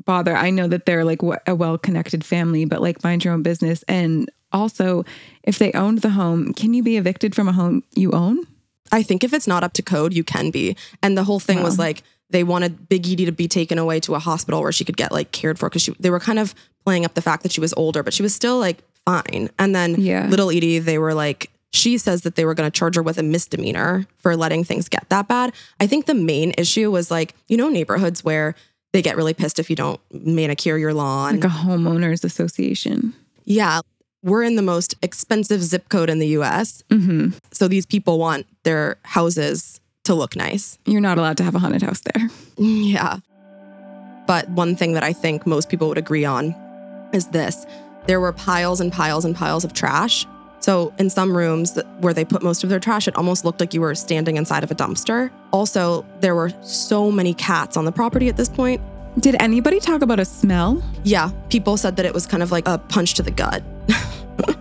[0.06, 0.36] bother?
[0.36, 3.84] I know that they're like a well connected family, but like mind your own business.
[3.88, 5.06] And also,
[5.44, 8.46] if they owned the home, can you be evicted from a home you own?
[8.92, 10.76] I think if it's not up to code, you can be.
[11.02, 14.16] And the whole thing was like they wanted Big Edie to be taken away to
[14.16, 17.06] a hospital where she could get like cared for because they were kind of playing
[17.06, 19.50] up the fact that she was older, but she was still like fine.
[19.60, 20.28] And then Yeah.
[20.28, 23.18] little Edie, they were like, she says that they were going to charge her with
[23.18, 25.54] a misdemeanor for letting things get that bad.
[25.80, 28.56] I think the main issue was like, you know, neighborhoods where
[28.94, 31.36] they get really pissed if you don't manicure your lawn.
[31.40, 33.14] Like a homeowners association.
[33.44, 33.82] yeah.
[34.24, 36.84] We're in the most expensive zip code in the US.
[36.90, 40.80] hmm So these people want their houses to look nice.
[40.86, 42.30] You're not allowed to have a haunted house there.
[42.58, 43.18] Yeah.
[44.26, 46.56] But one thing that I think most people would agree on
[47.14, 47.66] is this
[48.08, 50.26] there were piles and piles and piles of trash.
[50.66, 53.76] So, in some rooms where they put most of their trash, it almost looked like
[53.76, 55.30] you were standing inside of a dumpster.
[55.52, 58.82] Also, there were so many cats on the property at this point.
[59.20, 60.82] Did anybody talk about a smell?
[61.04, 63.62] Yeah, people said that it was kind of like a punch to the gut.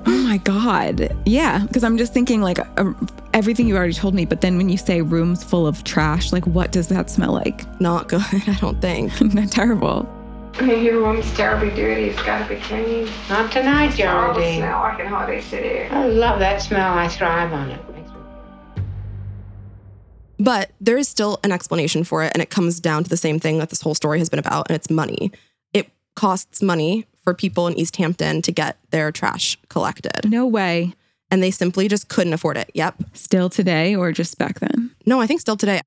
[0.07, 1.17] Oh my God.
[1.27, 1.61] Yeah.
[1.67, 2.93] Because I'm just thinking, like, uh,
[3.33, 4.25] everything you already told me.
[4.25, 7.65] But then when you say rooms full of trash, like, what does that smell like?
[7.81, 9.21] Not good, I don't think.
[9.35, 10.09] Not terrible.
[10.61, 12.05] Your room's terribly dirty.
[12.05, 13.09] It's got to be clean.
[13.29, 14.59] Not tonight, Horrible Geraldine.
[14.61, 14.83] smell.
[14.83, 15.89] I can hardly sit here.
[15.91, 16.97] I love that smell.
[16.97, 17.81] I thrive on it.
[20.39, 23.39] But there is still an explanation for it, and it comes down to the same
[23.41, 25.33] thing that this whole story has been about, and it's money.
[25.73, 30.93] It costs money for people in East Hampton to get their trash collected, No way.
[31.31, 32.71] and they simply just couldn't afford it.
[32.75, 32.97] Yep.
[33.15, 34.91] Still today or just back then?
[35.07, 35.81] No, I think still today.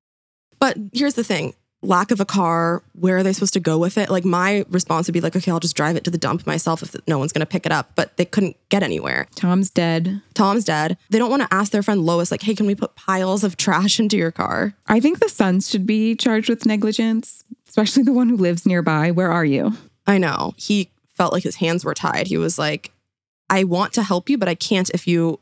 [0.58, 3.98] But here's the thing lack of a car, where are they supposed to go with
[3.98, 4.10] it?
[4.10, 6.82] Like, my response would be like, okay, I'll just drive it to the dump myself
[6.82, 7.92] if no one's going to pick it up.
[7.94, 9.26] But they couldn't get anywhere.
[9.34, 10.20] Tom's dead.
[10.34, 10.98] Tom's dead.
[11.10, 13.56] They don't want to ask their friend Lois, like, hey, can we put piles of
[13.56, 14.74] trash into your car?
[14.86, 19.10] I think the sons should be charged with negligence, especially the one who lives nearby.
[19.10, 19.72] Where are you?
[20.06, 20.54] I know.
[20.56, 22.26] He felt like his hands were tied.
[22.26, 22.92] He was like,
[23.50, 25.40] I want to help you, but I can't if you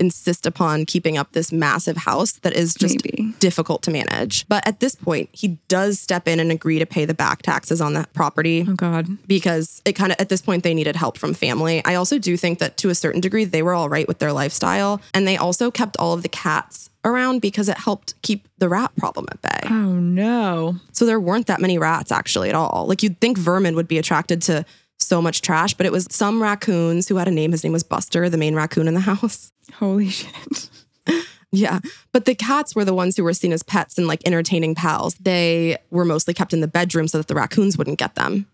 [0.00, 3.23] insist upon keeping up this massive house that is just Maybe.
[3.40, 4.46] Difficult to manage.
[4.48, 7.80] But at this point, he does step in and agree to pay the back taxes
[7.80, 9.06] on that property Oh God.
[9.26, 11.82] because it kind of at this point they needed help from family.
[11.84, 14.32] I also do think that to a certain degree they were all right with their
[14.32, 18.68] lifestyle and they also kept all of the cats around because it helped keep the
[18.68, 19.68] rat problem at bay.
[19.70, 20.76] Oh no.
[20.92, 22.86] So there weren't that many rats actually at all.
[22.88, 24.64] Like you'd think vermin would be attracted to
[24.98, 27.52] so much trash, but it was some raccoons who had a name.
[27.52, 29.50] His name was Buster, the main raccoon in the house.
[29.74, 30.70] Holy shit.
[31.54, 31.80] Yeah.
[32.12, 35.14] But the cats were the ones who were seen as pets and like entertaining pals.
[35.14, 38.46] They were mostly kept in the bedroom so that the raccoons wouldn't get them.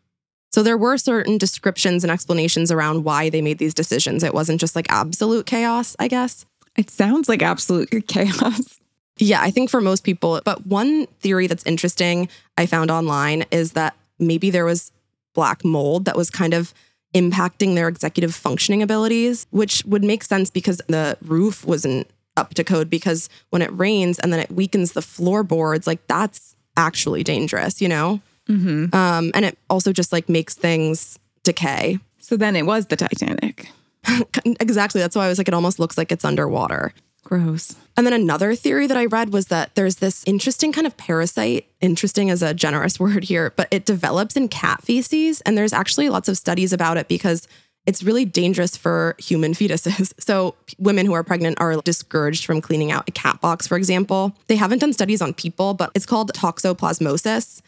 [0.53, 4.23] So there were certain descriptions and explanations around why they made these decisions.
[4.23, 6.45] It wasn't just like absolute chaos, I guess.
[6.77, 8.81] It sounds like absolute chaos.
[9.17, 13.73] Yeah, I think for most people, but one theory that's interesting I found online is
[13.73, 14.93] that maybe there was
[15.35, 16.75] black mold that was kind of
[17.15, 22.09] impacting their executive functioning abilities, which would make sense because the roof wasn't
[22.41, 22.91] up to code.
[22.91, 27.89] Because when it rains and then it weakens the floorboards, like that's actually dangerous, you
[27.89, 28.21] know?
[28.49, 28.95] Mm-hmm.
[28.95, 31.99] Um, and it also just like makes things decay.
[32.19, 33.71] So then it was the Titanic.
[34.45, 35.01] exactly.
[35.01, 36.93] That's why I was like, it almost looks like it's underwater.
[37.23, 37.77] Gross.
[37.97, 41.67] And then another theory that I read was that there's this interesting kind of parasite.
[41.81, 45.41] Interesting is a generous word here, but it develops in cat feces.
[45.43, 47.47] And there's actually lots of studies about it because
[47.91, 50.13] it's really dangerous for human fetuses.
[50.31, 54.33] So, women who are pregnant are discouraged from cleaning out a cat box, for example.
[54.47, 57.63] They haven't done studies on people, but it's called toxoplasmosis.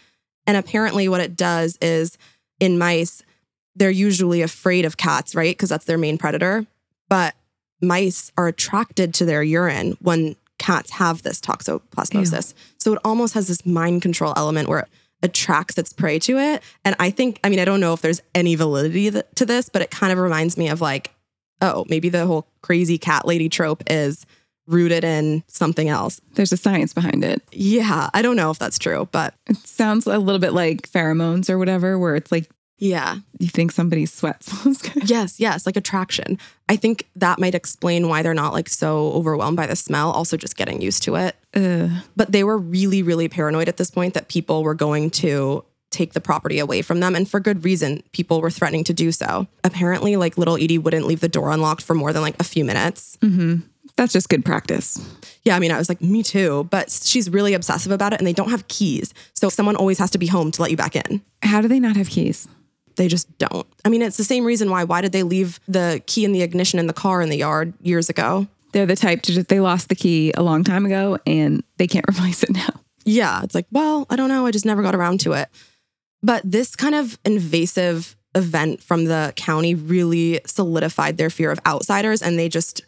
[0.46, 2.16] And apparently, what it does is
[2.60, 3.24] in mice,
[3.74, 5.56] they're usually afraid of cats, right?
[5.56, 6.66] Because that's their main predator.
[7.08, 7.34] But
[7.80, 12.54] mice are attracted to their urine when cats have this toxoplasmosis.
[12.78, 14.86] So it almost has this mind control element where
[15.22, 16.62] attracts its prey to it.
[16.84, 19.82] And I think, I mean, I don't know if there's any validity to this, but
[19.82, 21.12] it kind of reminds me of like,
[21.60, 24.26] oh, maybe the whole crazy cat lady trope is
[24.66, 26.20] rooted in something else.
[26.34, 27.42] There's a science behind it.
[27.52, 31.50] Yeah, I don't know if that's true, but It sounds a little bit like pheromones
[31.50, 33.18] or whatever, where it's like yeah.
[33.38, 35.08] you think somebody's sweat smells good.
[35.10, 36.38] Yes, yes, like attraction.
[36.68, 40.36] I think that might explain why they're not like so overwhelmed by the smell, also
[40.36, 41.36] just getting used to it.
[41.54, 41.90] Ugh.
[42.16, 46.14] But they were really, really paranoid at this point that people were going to take
[46.14, 47.14] the property away from them.
[47.14, 49.46] And for good reason, people were threatening to do so.
[49.62, 52.64] Apparently, like little Edie wouldn't leave the door unlocked for more than like a few
[52.64, 53.16] minutes.
[53.20, 53.66] Mm-hmm.
[53.96, 54.98] That's just good practice.
[55.42, 56.66] Yeah, I mean, I was like, me too.
[56.70, 59.12] But she's really obsessive about it and they don't have keys.
[59.34, 61.22] So someone always has to be home to let you back in.
[61.42, 62.48] How do they not have keys?
[62.96, 63.66] They just don't.
[63.84, 64.84] I mean, it's the same reason why.
[64.84, 67.74] Why did they leave the key in the ignition in the car in the yard
[67.80, 68.46] years ago?
[68.72, 71.86] They're the type to just, they lost the key a long time ago and they
[71.86, 72.80] can't replace it now.
[73.04, 74.46] Yeah, it's like, well, I don't know.
[74.46, 75.48] I just never got around to it.
[76.22, 82.22] But this kind of invasive event from the county really solidified their fear of outsiders
[82.22, 82.80] and they just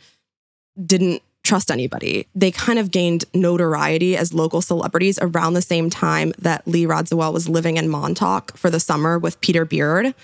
[0.85, 2.27] didn't trust anybody.
[2.35, 7.33] They kind of gained notoriety as local celebrities around the same time that Lee Radziwill
[7.33, 10.15] was living in Montauk for the summer with Peter Beard,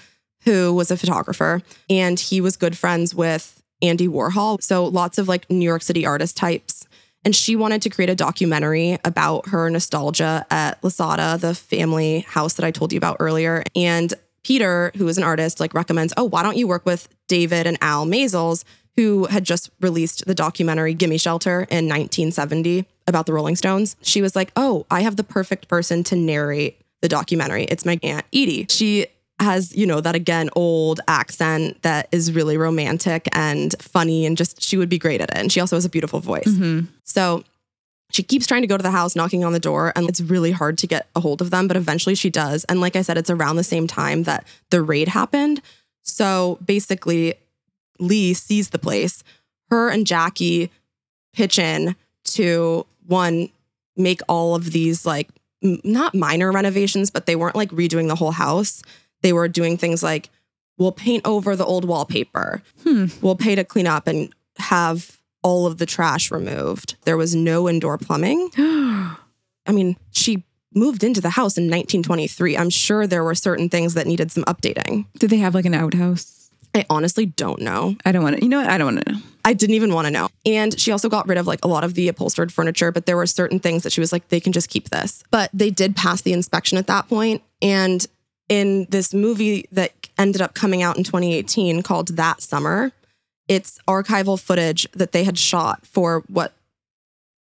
[0.45, 4.63] who was a photographer, and he was good friends with Andy Warhol.
[4.63, 6.87] So lots of like New York City artist types.
[7.23, 12.55] And she wanted to create a documentary about her nostalgia at Lasata, the family house
[12.55, 13.63] that I told you about earlier.
[13.77, 17.67] And Peter, who is an artist, like recommends, oh, why don't you work with David
[17.67, 18.65] and Al Maysles,
[18.97, 23.97] who had just released the documentary Gimme Shelter in 1970 about the Rolling Stones.
[24.03, 27.65] She was like, oh, I have the perfect person to narrate the documentary.
[27.65, 28.67] It's my Aunt Edie.
[28.69, 29.07] She
[29.39, 34.63] has, you know, that again, old accent that is really romantic and funny and just,
[34.63, 35.37] she would be great at it.
[35.37, 36.47] And she also has a beautiful voice.
[36.47, 36.87] Mm-hmm.
[37.05, 37.43] So
[38.13, 40.51] she keeps trying to go to the house, knocking on the door, and it's really
[40.51, 41.69] hard to get a hold of them.
[41.69, 42.65] But eventually she does.
[42.65, 45.63] And like I said, it's around the same time that the raid happened.
[46.03, 47.35] So basically,
[48.01, 49.23] Lee sees the place.
[49.71, 50.71] Her and Jackie
[51.33, 51.95] pitch in
[52.25, 53.49] to one,
[53.97, 55.29] make all of these like
[55.63, 58.83] m- not minor renovations, but they weren't like redoing the whole house.
[59.23, 60.31] They were doing things like
[60.79, 63.07] we'll paint over the old wallpaper, hmm.
[63.21, 66.97] we'll pay to clean up and have all of the trash removed.
[67.05, 68.51] There was no indoor plumbing.
[68.57, 70.43] I mean, she
[70.75, 72.57] moved into the house in 1923.
[72.57, 75.07] I'm sure there were certain things that needed some updating.
[75.19, 76.40] Did they have like an outhouse?
[76.75, 77.97] I honestly don't know.
[78.05, 78.43] I don't want to.
[78.43, 78.71] You know what?
[78.71, 79.21] I don't want to know.
[79.45, 80.29] I didn't even want to know.
[80.47, 83.17] And she also got rid of like a lot of the upholstered furniture, but there
[83.17, 85.25] were certain things that she was like, they can just keep this.
[85.31, 87.43] But they did pass the inspection at that point.
[87.61, 88.07] And
[88.49, 92.93] in this movie that ended up coming out in 2018 called That Summer,
[93.49, 96.53] it's archival footage that they had shot for what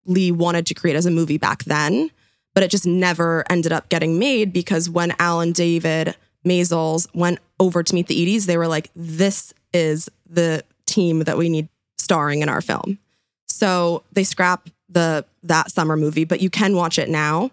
[0.04, 2.10] Lee wanted to create as a movie back then.
[2.54, 7.82] But it just never ended up getting made because when Alan David Maysles went over
[7.82, 12.42] to meet the Edie's, they were like, this is the team that we need starring
[12.42, 12.98] in our film.
[13.46, 17.50] So they scrap the that summer movie, but you can watch it now.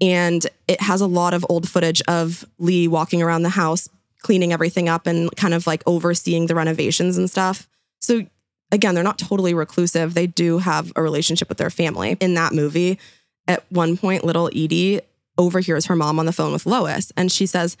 [0.00, 3.88] And it has a lot of old footage of Lee walking around the house,
[4.22, 7.68] cleaning everything up and kind of like overseeing the renovations and stuff.
[8.00, 8.26] So
[8.72, 10.14] again, they're not totally reclusive.
[10.14, 12.16] They do have a relationship with their family.
[12.20, 12.98] In that movie,
[13.46, 15.00] at one point, little Edie
[15.38, 17.76] overhears her mom on the phone with Lois, and she says,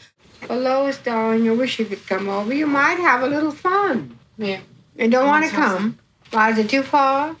[0.48, 2.52] Well, Lois, darling, I wish you could come over.
[2.52, 4.18] You might have a little fun.
[4.36, 4.60] Yeah.
[4.96, 5.98] You don't want to come?
[6.30, 7.36] Why, is it too far?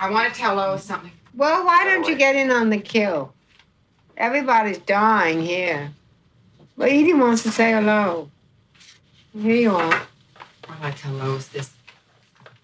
[0.00, 1.12] I want to tell Lois something.
[1.34, 3.32] Well, why don't you get in on the kill?
[4.16, 5.92] Everybody's dying here.
[6.76, 8.30] Well, Edie wants to say hello.
[9.32, 10.02] Here you are.
[10.68, 11.72] I'd like to tell Lois this.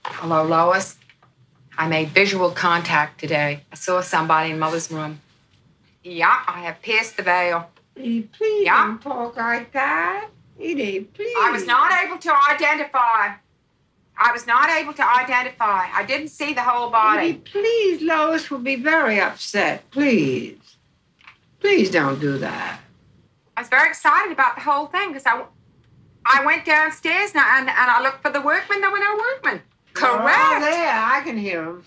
[0.04, 0.96] Hello, Lois.
[1.76, 3.62] I made visual contact today.
[3.72, 5.20] I saw somebody in Mother's room.
[6.02, 7.70] Yeah, I have pierced the veil.
[7.96, 8.86] Edie, please Yeah.
[8.86, 10.28] don't talk like that.
[10.60, 11.36] Edie, please.
[11.40, 13.34] I was not able to identify.
[14.16, 15.88] I was not able to identify.
[15.92, 17.32] I didn't see the whole Edie, body.
[17.34, 19.90] please, Lois will be very upset.
[19.90, 20.58] Please.
[21.60, 22.80] Please don't do that.
[23.56, 25.44] I was very excited about the whole thing because I,
[26.24, 28.80] I went downstairs and I, and, and I looked for the workmen.
[28.80, 29.62] There were no workmen.
[29.94, 30.18] They're all
[30.60, 30.92] there.
[30.92, 31.84] I can hear them.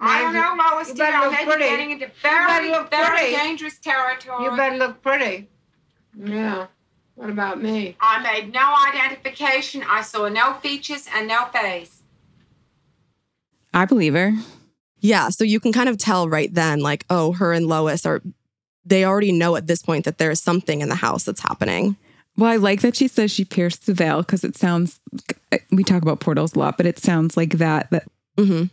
[0.00, 1.06] I don't know, Lois You dear.
[1.06, 1.64] better I look may be pretty.
[1.64, 3.36] getting into very, look very pretty.
[3.36, 4.44] dangerous territory.
[4.44, 5.48] You better look pretty.
[6.16, 6.66] Yeah.
[7.16, 7.96] What about me?
[8.00, 9.82] I made no identification.
[9.88, 12.02] I saw no features and no face.
[13.74, 14.32] I believe her.
[15.00, 18.20] Yeah, so you can kind of tell right then, like, oh, her and Lois are,
[18.84, 21.96] they already know at this point that there's something in the house that's happening.
[22.36, 25.00] Well, I like that she says she pierced the veil because it sounds.
[25.72, 27.90] We talk about portals a lot, but it sounds like that.
[27.90, 28.04] That
[28.38, 28.64] hmm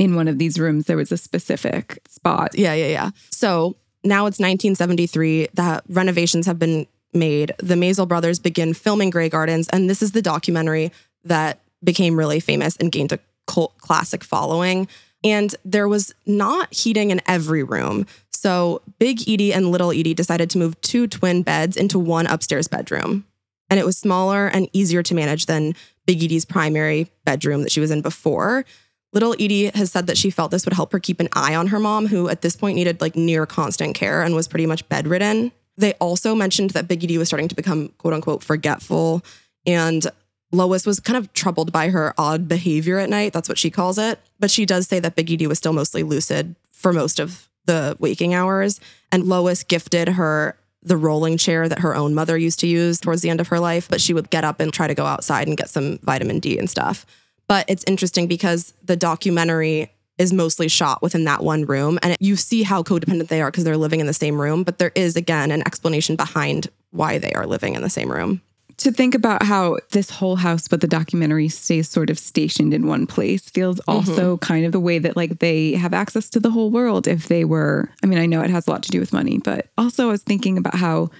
[0.00, 2.58] in one of these rooms there was a specific spot.
[2.58, 3.10] Yeah, yeah, yeah.
[3.30, 5.48] So now it's 1973.
[5.52, 7.52] The renovations have been made.
[7.58, 10.90] The Maysles brothers begin filming Grey Gardens, and this is the documentary
[11.24, 14.88] that became really famous and gained a cult classic following.
[15.22, 18.06] And there was not heating in every room.
[18.30, 22.68] So Big Edie and Little Edie decided to move two twin beds into one upstairs
[22.68, 23.26] bedroom.
[23.68, 25.74] And it was smaller and easier to manage than
[26.06, 28.64] Big Edie's primary bedroom that she was in before.
[29.12, 31.68] Little Edie has said that she felt this would help her keep an eye on
[31.68, 34.88] her mom, who at this point needed like near constant care and was pretty much
[34.88, 35.52] bedridden.
[35.76, 39.22] They also mentioned that Big Edie was starting to become quote unquote forgetful.
[39.66, 40.06] And
[40.52, 43.32] Lois was kind of troubled by her odd behavior at night.
[43.32, 44.20] That's what she calls it.
[44.38, 47.96] But she does say that Big Edie was still mostly lucid for most of the
[47.98, 48.80] waking hours.
[49.12, 53.22] And Lois gifted her the rolling chair that her own mother used to use towards
[53.22, 53.88] the end of her life.
[53.88, 56.58] But she would get up and try to go outside and get some vitamin D
[56.58, 57.06] and stuff.
[57.50, 61.98] But it's interesting because the documentary is mostly shot within that one room.
[62.00, 64.62] And you see how codependent they are because they're living in the same room.
[64.62, 68.40] But there is, again, an explanation behind why they are living in the same room.
[68.76, 72.86] To think about how this whole house, but the documentary stays sort of stationed in
[72.86, 73.90] one place, feels mm-hmm.
[73.90, 77.08] also kind of the way that like they have access to the whole world.
[77.08, 79.38] If they were, I mean, I know it has a lot to do with money,
[79.38, 81.10] but also I was thinking about how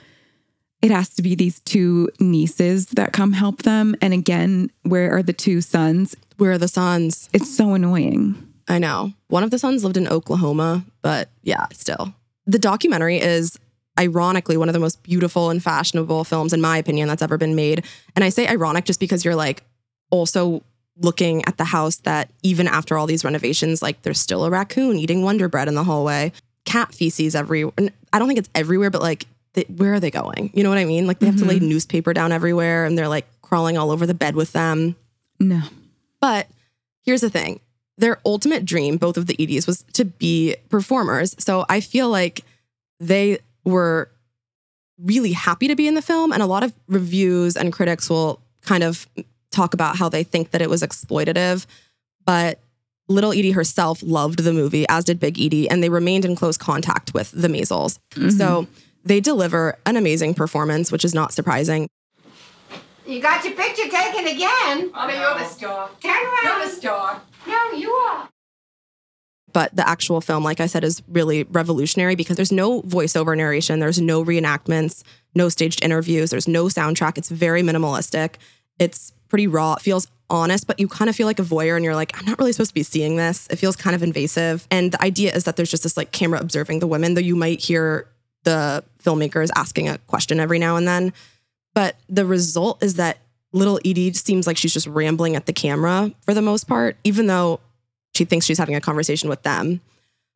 [0.83, 3.95] it has to be these two nieces that come help them.
[4.01, 6.17] And again, where are the two sons?
[6.39, 7.29] Where are the sons?
[7.33, 8.47] It's so annoying.
[8.69, 9.13] I know.
[9.29, 12.15] One of the sons lived in Oklahoma, but yeah, still.
[12.47, 13.59] The documentary is
[13.99, 17.55] ironically one of the most beautiful and fashionable films, in my opinion, that's ever been
[17.55, 17.85] made.
[18.15, 19.63] And I say ironic just because you're like
[20.11, 20.63] also
[20.97, 24.97] looking at the house that even after all these renovations, like there's still a raccoon
[24.97, 26.33] eating Wonder Bread in the hallway,
[26.65, 27.91] cat feces everywhere.
[28.13, 30.51] I don't think it's everywhere, but like, they, where are they going?
[30.55, 31.07] You know what I mean?
[31.07, 31.69] Like they have to lay mm-hmm.
[31.69, 34.97] newspaper down everywhere and they're like crawling all over the bed with them.
[35.39, 35.63] No.
[36.21, 36.49] But
[37.03, 37.61] here's the thing
[37.99, 41.35] their ultimate dream, both of the Edie's, was to be performers.
[41.39, 42.43] So I feel like
[42.99, 44.11] they were
[44.99, 46.33] really happy to be in the film.
[46.33, 49.07] And a lot of reviews and critics will kind of
[49.51, 51.67] talk about how they think that it was exploitative.
[52.25, 52.61] But
[53.09, 56.57] Little Edie herself loved the movie, as did Big Edie, and they remained in close
[56.57, 57.99] contact with the Maysles.
[58.15, 58.73] So mm-hmm.
[59.05, 61.89] They deliver an amazing performance, which is not surprising.
[63.07, 64.91] You got your picture taken again.
[64.95, 65.91] Oh, no, you're the star.
[66.01, 66.37] Turn around.
[66.45, 66.69] You're around.
[66.69, 67.23] the star.
[67.47, 68.29] No, you are.
[69.53, 73.81] but the actual film like i said is really revolutionary because there's no voiceover narration
[73.81, 75.03] there's no reenactments
[75.35, 77.19] no staged interviews, there's no soundtrack.
[77.19, 78.35] It's very minimalistic.
[78.79, 79.75] It's pretty raw.
[79.75, 82.25] It feels honest, but you kind of feel like a voyeur and you're like, I'm
[82.25, 83.47] not really supposed to be seeing this.
[83.51, 84.67] It feels kind of invasive.
[84.71, 87.37] And the idea is that there's just this like camera observing the women, though you
[87.37, 88.09] might hear
[88.45, 91.13] the filmmaker is asking a question every now and then.
[91.75, 93.19] But the result is that
[93.53, 97.27] little Edie seems like she's just rambling at the camera for the most part, even
[97.27, 97.61] though
[98.15, 99.81] she thinks she's having a conversation with them.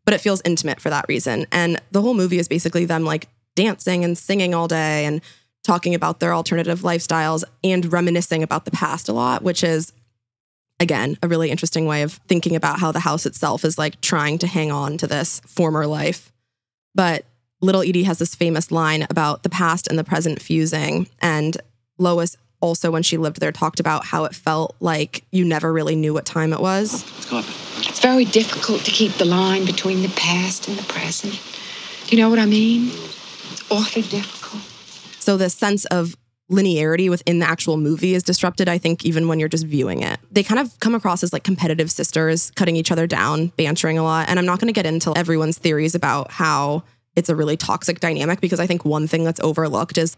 [0.04, 1.46] But it feels intimate for that reason.
[1.50, 5.20] And the whole movie is basically them like dancing and singing all day and
[5.62, 9.92] talking about their alternative lifestyles and reminiscing about the past a lot, which is
[10.80, 14.38] again a really interesting way of thinking about how the house itself is like trying
[14.38, 16.32] to hang on to this former life.
[16.94, 17.24] But
[17.64, 21.08] little Edie has this famous line about the past and the present fusing.
[21.20, 21.56] And
[21.98, 25.96] Lois also, when she lived there, talked about how it felt like you never really
[25.96, 27.04] knew what time it was.
[27.30, 31.34] It's very difficult to keep the line between the past and the present.
[32.06, 32.88] Do you know what I mean?
[32.88, 34.62] It's awfully difficult.
[35.20, 36.16] So the sense of
[36.50, 40.18] linearity within the actual movie is disrupted, I think, even when you're just viewing it.
[40.30, 44.02] They kind of come across as like competitive sisters, cutting each other down, bantering a
[44.02, 44.28] lot.
[44.28, 46.82] And I'm not going to get into everyone's theories about how
[47.16, 50.16] it's a really toxic dynamic because I think one thing that's overlooked is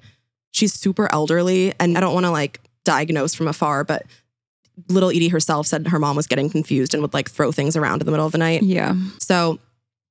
[0.53, 1.73] she's super elderly.
[1.79, 4.05] And I don't want to like diagnose from afar, but
[4.89, 8.03] little Edie herself said her mom was getting confused and would like throw things around
[8.03, 8.63] in the middle of the night.
[8.63, 8.95] Yeah.
[9.19, 9.59] So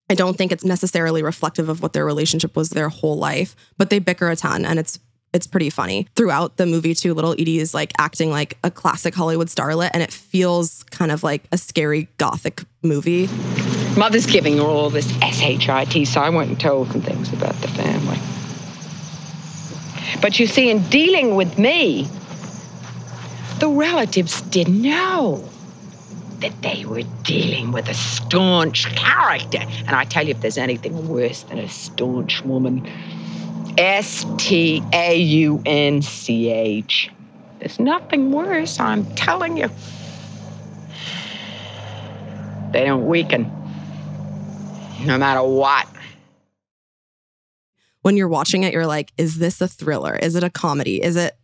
[0.10, 3.90] I don't think it's necessarily reflective of what their relationship was their whole life, but
[3.90, 5.00] they bicker a ton and it's
[5.34, 6.08] it's pretty funny.
[6.16, 10.02] Throughout the movie too, little Edie is like acting like a classic Hollywood starlet and
[10.02, 13.28] it feels kind of like a scary gothic movie.
[13.98, 17.68] Mother's giving her all this SHIT, so I went and told some things about the
[17.70, 18.20] family.
[20.22, 22.08] But you see, in dealing with me,
[23.60, 25.48] the relatives didn't know
[26.40, 29.60] that they were dealing with a staunch character.
[29.88, 32.86] And I tell you, if there's anything worse than a staunch woman,
[33.78, 37.10] S T A U N C H.
[37.60, 39.70] There's nothing worse, I'm telling you.
[42.72, 43.65] They don't weaken,
[45.02, 45.88] no matter what.
[48.02, 50.16] When you're watching it, you're like, is this a thriller?
[50.16, 51.02] Is it a comedy?
[51.02, 51.36] Is it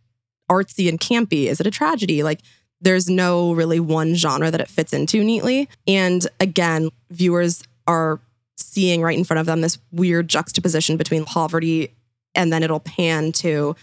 [0.50, 1.46] artsy and campy?
[1.46, 2.22] Is it a tragedy?
[2.22, 2.40] Like,
[2.80, 5.68] there's no really one genre that it fits into neatly.
[5.86, 8.20] And again, viewers are
[8.56, 11.92] seeing right in front of them this weird juxtaposition between poverty
[12.34, 13.76] and then it'll pan to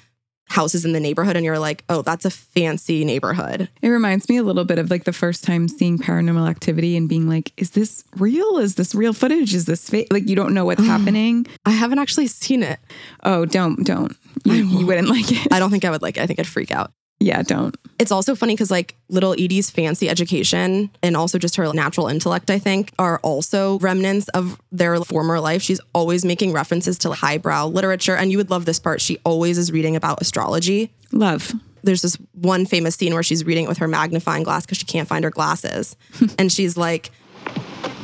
[0.50, 4.38] houses in the neighborhood and you're like, "Oh, that's a fancy neighborhood." It reminds me
[4.38, 7.72] a little bit of like the first time seeing paranormal activity and being like, is
[7.72, 8.58] this real?
[8.58, 9.54] Is this real footage?
[9.54, 10.08] Is this fake?
[10.12, 11.46] Like you don't know what's happening.
[11.66, 12.80] I haven't actually seen it.
[13.24, 14.16] Oh, don't, don't.
[14.46, 15.52] You, you wouldn't like it.
[15.52, 16.22] I don't think I would like it.
[16.22, 16.92] I think I'd freak out.
[17.20, 17.76] Yeah, don't.
[18.00, 22.50] It's also funny because like little Edie's fancy education and also just her natural intellect,
[22.50, 25.62] I think, are also remnants of their former life.
[25.62, 28.16] She's always making references to highbrow literature.
[28.16, 29.02] And you would love this part.
[29.02, 30.94] She always is reading about astrology.
[31.12, 31.54] Love.
[31.84, 34.86] There's this one famous scene where she's reading it with her magnifying glass because she
[34.86, 35.98] can't find her glasses.
[36.40, 37.12] and she's like,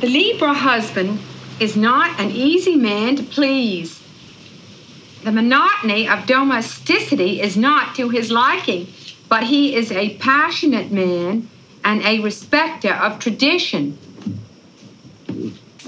[0.00, 1.20] The Libra husband
[1.58, 4.02] is not an easy man to please.
[5.24, 8.86] The monotony of domesticity is not to his liking,
[9.28, 11.48] but he is a passionate man
[11.84, 13.98] and a respecter of tradition.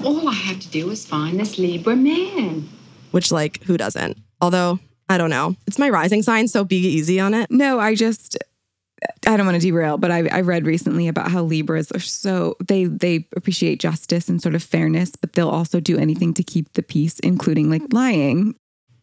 [0.04, 2.68] All I have to do is find this Libra man.
[3.10, 4.16] which like, who doesn't?
[4.40, 4.78] Although,
[5.08, 5.56] I don't know.
[5.66, 7.50] It's my rising sign, so be easy on it.
[7.50, 8.36] No, I just
[9.26, 12.56] I don't want to derail, but I, I read recently about how Libras are so
[12.66, 16.72] they they appreciate justice and sort of fairness, but they'll also do anything to keep
[16.72, 18.54] the peace, including like lying.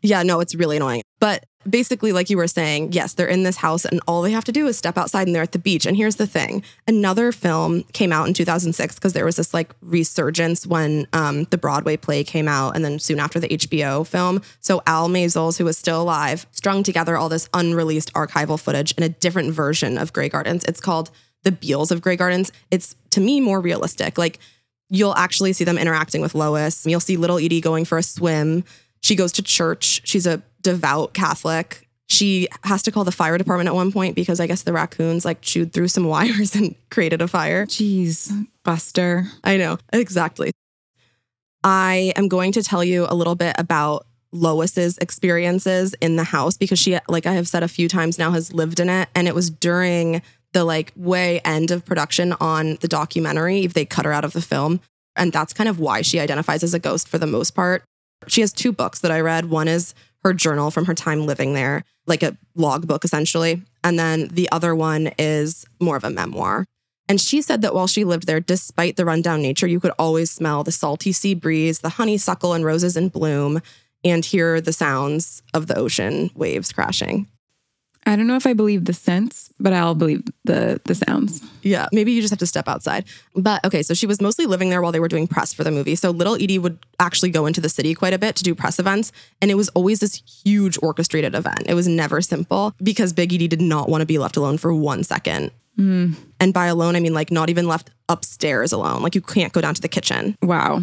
[0.05, 1.01] Yeah, no, it's really annoying.
[1.19, 4.43] But basically, like you were saying, yes, they're in this house and all they have
[4.45, 5.85] to do is step outside and they're at the beach.
[5.87, 9.73] And here's the thing another film came out in 2006 because there was this like
[9.81, 14.41] resurgence when um, the Broadway play came out and then soon after the HBO film.
[14.59, 19.09] So Al who was still alive, strung together all this unreleased archival footage in a
[19.09, 20.63] different version of Grey Gardens.
[20.65, 21.09] It's called
[21.43, 22.51] The Beals of Grey Gardens.
[22.69, 24.17] It's to me more realistic.
[24.17, 24.39] Like,
[24.89, 26.85] you'll actually see them interacting with Lois.
[26.85, 28.63] You'll see little Edie going for a swim.
[29.01, 30.01] She goes to church.
[30.05, 31.87] She's a devout Catholic.
[32.07, 35.25] She has to call the fire department at one point because I guess the raccoons
[35.25, 37.65] like chewed through some wires and created a fire.
[37.65, 39.25] Jeez, Buster.
[39.43, 40.51] I know, exactly.
[41.63, 46.57] I am going to tell you a little bit about Lois's experiences in the house
[46.57, 49.09] because she, like I have said a few times now, has lived in it.
[49.15, 50.21] And it was during
[50.53, 54.33] the like way end of production on the documentary, if they cut her out of
[54.33, 54.79] the film.
[55.15, 57.83] And that's kind of why she identifies as a ghost for the most part.
[58.27, 59.45] She has two books that I read.
[59.49, 63.61] One is her journal from her time living there, like a logbook essentially.
[63.83, 66.65] And then the other one is more of a memoir.
[67.07, 70.31] And she said that while she lived there, despite the rundown nature, you could always
[70.31, 73.61] smell the salty sea breeze, the honeysuckle and roses in bloom.
[74.03, 77.27] and hear the sounds of the ocean waves crashing.
[78.07, 81.41] I don't know if I believe the sense, but I'll believe the the sounds.
[81.63, 83.05] Yeah, maybe you just have to step outside.
[83.35, 85.71] But okay, so she was mostly living there while they were doing press for the
[85.71, 85.95] movie.
[85.95, 88.79] So little Edie would actually go into the city quite a bit to do press
[88.79, 89.11] events.
[89.41, 91.63] And it was always this huge orchestrated event.
[91.67, 94.73] It was never simple because Big Edie did not want to be left alone for
[94.73, 95.51] one second.
[95.77, 96.15] Mm.
[96.39, 99.01] And by alone, I mean like not even left upstairs alone.
[99.01, 100.37] Like you can't go down to the kitchen.
[100.41, 100.81] Wow.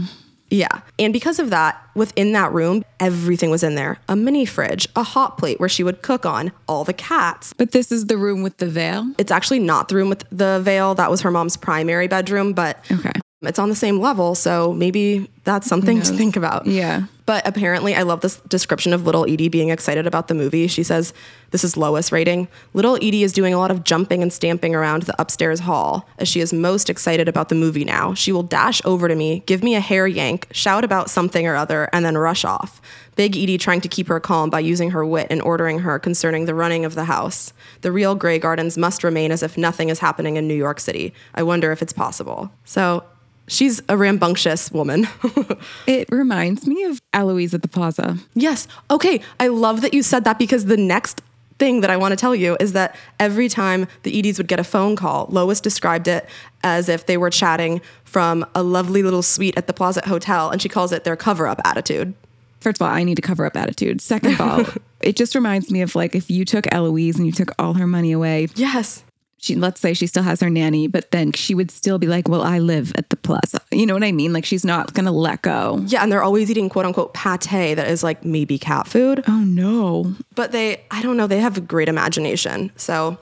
[0.53, 0.83] Yeah.
[0.99, 5.03] And because of that, within that room, everything was in there a mini fridge, a
[5.03, 7.55] hot plate where she would cook on, all the cats.
[7.57, 9.11] But this is the room with the veil.
[9.17, 10.95] It's actually not the room with the veil.
[10.95, 13.13] That was her mom's primary bedroom, but Okay.
[13.43, 14.35] It's on the same level.
[14.35, 16.67] So maybe that's something to think about.
[16.67, 17.05] Yeah.
[17.25, 20.67] But apparently, I love this description of little Edie being excited about the movie.
[20.67, 21.15] She says,
[21.51, 22.49] This is Lois rating.
[22.75, 26.29] Little Edie is doing a lot of jumping and stamping around the upstairs hall as
[26.29, 28.13] she is most excited about the movie now.
[28.15, 31.55] She will dash over to me, give me a hair yank, shout about something or
[31.55, 32.81] other, and then rush off.
[33.15, 36.47] Big Edie trying to keep her calm by using her wit and ordering her concerning
[36.47, 37.53] the running of the house.
[37.83, 41.13] The real Grey Gardens must remain as if nothing is happening in New York City.
[41.35, 42.51] I wonder if it's possible.
[42.65, 43.05] So
[43.49, 45.07] she's a rambunctious woman.
[45.87, 48.17] It reminds me of Eloise at the plaza.
[48.35, 48.69] Yes.
[48.91, 49.21] Okay.
[49.41, 51.21] I love that you said that because the next
[51.59, 54.59] thing that I want to tell you is that every time the Edie's would get
[54.61, 56.29] a phone call, Lois described it
[56.65, 60.61] as if they were chatting from a lovely little suite at the Plaza Hotel, and
[60.63, 62.15] she calls it their cover up attitude.
[62.61, 64.01] First of all, I need to cover up attitude.
[64.01, 64.65] Second of all,
[65.01, 67.87] it just reminds me of like if you took Eloise and you took all her
[67.87, 69.03] money away, Yes.
[69.43, 72.29] She let's say she still has her nanny, but then she would still be like,
[72.29, 74.33] "Well, I live at the plaza." You know what I mean?
[74.33, 75.83] Like she's not going to let go.
[75.87, 76.03] Yeah.
[76.03, 79.25] And they're always eating quote unquote pate that is like maybe cat food.
[79.27, 80.15] Oh no.
[80.37, 82.71] But they, I don't know, they have a great imagination.
[82.77, 83.19] So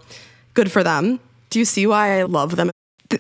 [0.53, 1.21] good for them.
[1.49, 2.71] Do you see why I love them?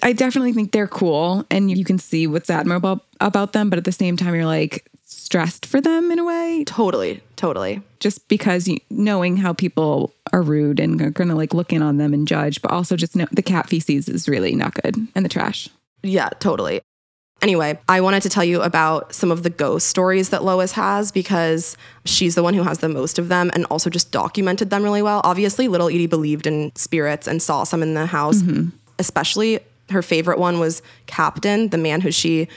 [0.02, 3.84] I definitely think they're cool and you can see what's admirable about them, but at
[3.84, 4.89] the same time you're like
[5.30, 7.22] stressed for them in a way Totally.
[7.36, 7.80] Totally.
[8.00, 11.82] just because you knowing how people are rude and are going to like look in
[11.82, 14.96] on them and judge, but also just know the cat feces is really not good
[15.14, 15.68] and the trash.
[16.02, 16.80] Yeah, totally.
[17.42, 21.12] Anyway, I wanted to tell you about some of the ghost stories that Lois has
[21.12, 24.82] because she's the one who has the most of them and also just documented them
[24.82, 25.20] really well.
[25.22, 28.42] Obviously, little Edie believed in spirits and saw some in the house.
[28.42, 28.70] Mm-hmm.
[28.98, 29.60] Especially
[29.90, 32.48] her favorite one was Captain, the man who she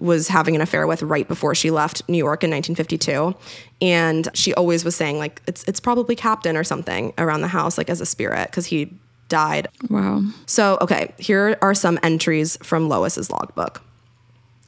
[0.00, 3.34] was having an affair with right before she left New York in 1952.
[3.82, 7.78] And she always was saying like it's it's probably Captain or something around the house
[7.78, 8.92] like as a spirit because he
[9.28, 10.22] died Wow.
[10.46, 13.80] so, okay, here are some entries from Lois's logbook.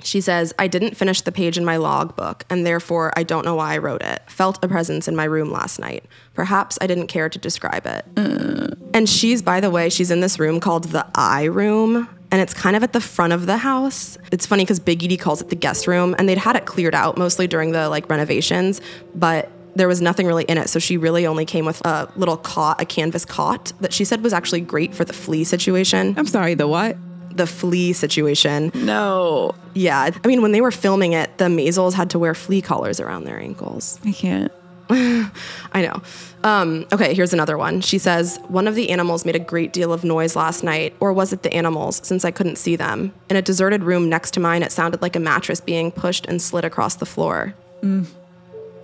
[0.04, 3.54] She says, I didn't finish the page in my logbook, and therefore I don't know
[3.56, 4.20] why I wrote it.
[4.28, 6.04] Felt a presence in my room last night.
[6.34, 8.04] Perhaps I didn't care to describe it.
[8.16, 8.74] Uh.
[8.94, 12.54] And she's, by the way, she's in this room called the I room, and it's
[12.54, 14.18] kind of at the front of the house.
[14.32, 16.94] It's funny because Big Edie calls it the guest room, and they'd had it cleared
[16.94, 18.80] out mostly during the like renovations,
[19.14, 20.68] but there was nothing really in it.
[20.68, 24.22] So she really only came with a little cot, a canvas cot that she said
[24.22, 26.14] was actually great for the flea situation.
[26.16, 26.96] I'm sorry, the what?
[27.30, 28.70] The flea situation.
[28.74, 29.54] No.
[29.74, 30.10] Yeah.
[30.22, 33.24] I mean, when they were filming it, the Maysles had to wear flea collars around
[33.24, 33.98] their ankles.
[34.04, 34.52] I can't.
[35.72, 36.02] I know.
[36.44, 37.80] Um, okay, here's another one.
[37.80, 41.12] She says, One of the animals made a great deal of noise last night, or
[41.12, 43.14] was it the animals, since I couldn't see them?
[43.30, 46.42] In a deserted room next to mine, it sounded like a mattress being pushed and
[46.42, 47.54] slid across the floor.
[47.82, 48.06] Mm.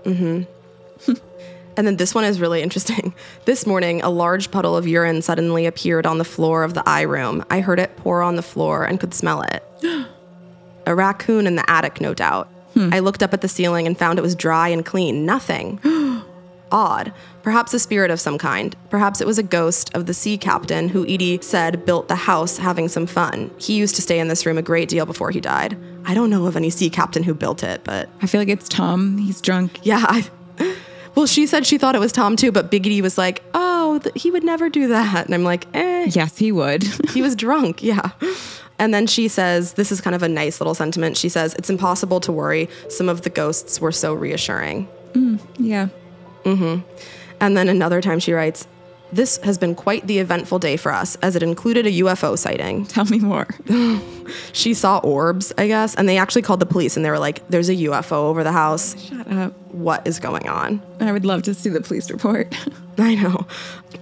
[0.04, 0.42] hmm.
[1.76, 3.14] and then this one is really interesting.
[3.44, 7.02] This morning, a large puddle of urine suddenly appeared on the floor of the eye
[7.02, 7.44] room.
[7.50, 9.64] I heard it pour on the floor and could smell it.
[10.86, 12.50] a raccoon in the attic, no doubt.
[12.79, 15.24] I looked up at the ceiling and found it was dry and clean.
[15.26, 15.81] Nothing.
[16.70, 17.12] Odd.
[17.43, 18.76] Perhaps a spirit of some kind.
[18.91, 22.59] Perhaps it was a ghost of the sea captain who Edie said built the house
[22.59, 23.51] having some fun.
[23.59, 25.79] He used to stay in this room a great deal before he died.
[26.05, 28.68] I don't know of any sea captain who built it, but I feel like it's
[28.68, 29.16] Tom.
[29.16, 29.81] He's drunk.
[29.83, 30.05] yeah.
[30.07, 30.29] I,
[31.14, 33.99] well, she said she thought it was Tom too, but Big Edie was like, oh,
[34.01, 35.24] th- he would never do that.
[35.24, 36.83] And I'm like, eh, Yes, he would.
[37.11, 38.11] he was drunk, yeah.
[38.79, 41.16] And then she says, this is kind of a nice little sentiment.
[41.16, 42.68] She says, it's impossible to worry.
[42.89, 44.89] Some of the ghosts were so reassuring.
[45.12, 45.89] Mm, yeah.
[46.45, 46.81] Mm-hmm.
[47.41, 48.66] And then another time she writes,
[49.12, 52.87] This has been quite the eventful day for us, as it included a UFO sighting.
[52.87, 53.47] Tell me more.
[54.53, 57.49] She saw orbs, I guess, and they actually called the police and they were like,
[57.49, 59.01] There's a UFO over the house.
[59.01, 59.55] Shut up.
[59.72, 60.83] What is going on?
[61.01, 62.55] I would love to see the police report.
[62.99, 63.47] I know.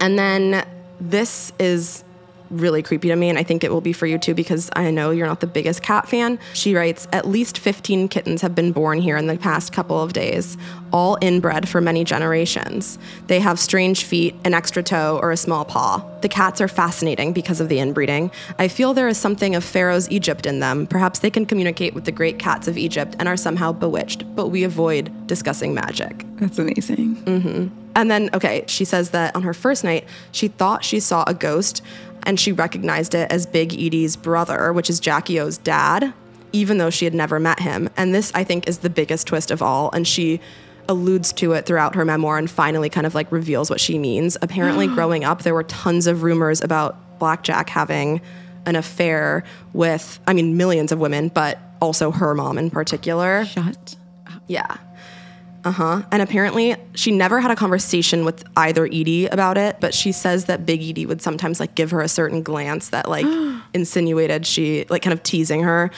[0.01, 0.67] And then
[0.99, 2.03] this is
[2.49, 4.89] really creepy to me, and I think it will be for you too because I
[4.91, 6.39] know you're not the biggest cat fan.
[6.53, 10.13] She writes At least 15 kittens have been born here in the past couple of
[10.13, 10.57] days,
[10.91, 12.97] all inbred for many generations.
[13.27, 16.05] They have strange feet, an extra toe, or a small paw.
[16.21, 18.31] The cats are fascinating because of the inbreeding.
[18.57, 20.87] I feel there is something of Pharaoh's Egypt in them.
[20.87, 24.47] Perhaps they can communicate with the great cats of Egypt and are somehow bewitched, but
[24.47, 26.25] we avoid discussing magic.
[26.37, 27.15] That's amazing.
[27.17, 27.87] Mm-hmm.
[27.97, 31.33] And then, okay, she says that on her first night, she thought she saw a
[31.33, 31.81] ghost
[32.27, 36.13] and she recognized it as Big Edie's brother, which is Jackie O's dad,
[36.51, 37.89] even though she had never met him.
[37.95, 39.89] And this, I think, is the biggest twist of all.
[39.93, 40.41] And she
[40.89, 44.37] alludes to it throughout her memoir and finally kind of like reveals what she means.
[44.41, 48.19] Apparently, growing up, there were tons of rumors about Blackjack having
[48.65, 53.45] an affair with, I mean, millions of women, but also her mom in particular.
[53.45, 53.95] Shut.
[54.47, 54.75] Yeah.
[55.67, 56.01] Uh huh.
[56.13, 60.45] And apparently, she never had a conversation with either Edie about it, but she says
[60.45, 63.25] that Big Edie would sometimes like give her a certain glance that like
[63.73, 65.91] insinuated she, like, kind of teasing her.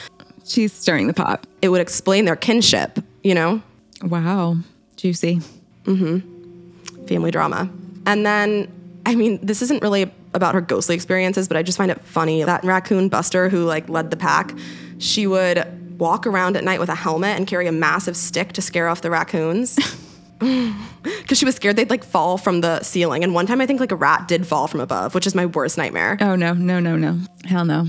[0.44, 1.46] She's stirring the pot.
[1.62, 3.62] It would explain their kinship, you know,
[4.02, 4.58] Wow.
[4.96, 5.40] Juicy.
[5.84, 7.06] Mm hmm.
[7.06, 7.70] Family drama.
[8.08, 8.72] And then,
[9.06, 12.44] I mean, this isn't really about her ghostly experiences, but I just find it funny
[12.44, 14.52] that raccoon Buster, who like led the pack,
[14.98, 15.64] she would
[16.00, 19.02] walk around at night with a helmet and carry a massive stick to scare off
[19.02, 19.78] the raccoons.
[21.04, 23.24] Because she was scared they'd like fall from the ceiling.
[23.24, 25.46] And one time I think like a rat did fall from above, which is my
[25.46, 26.18] worst nightmare.
[26.20, 27.20] Oh, no, no, no, no.
[27.46, 27.86] Hell no.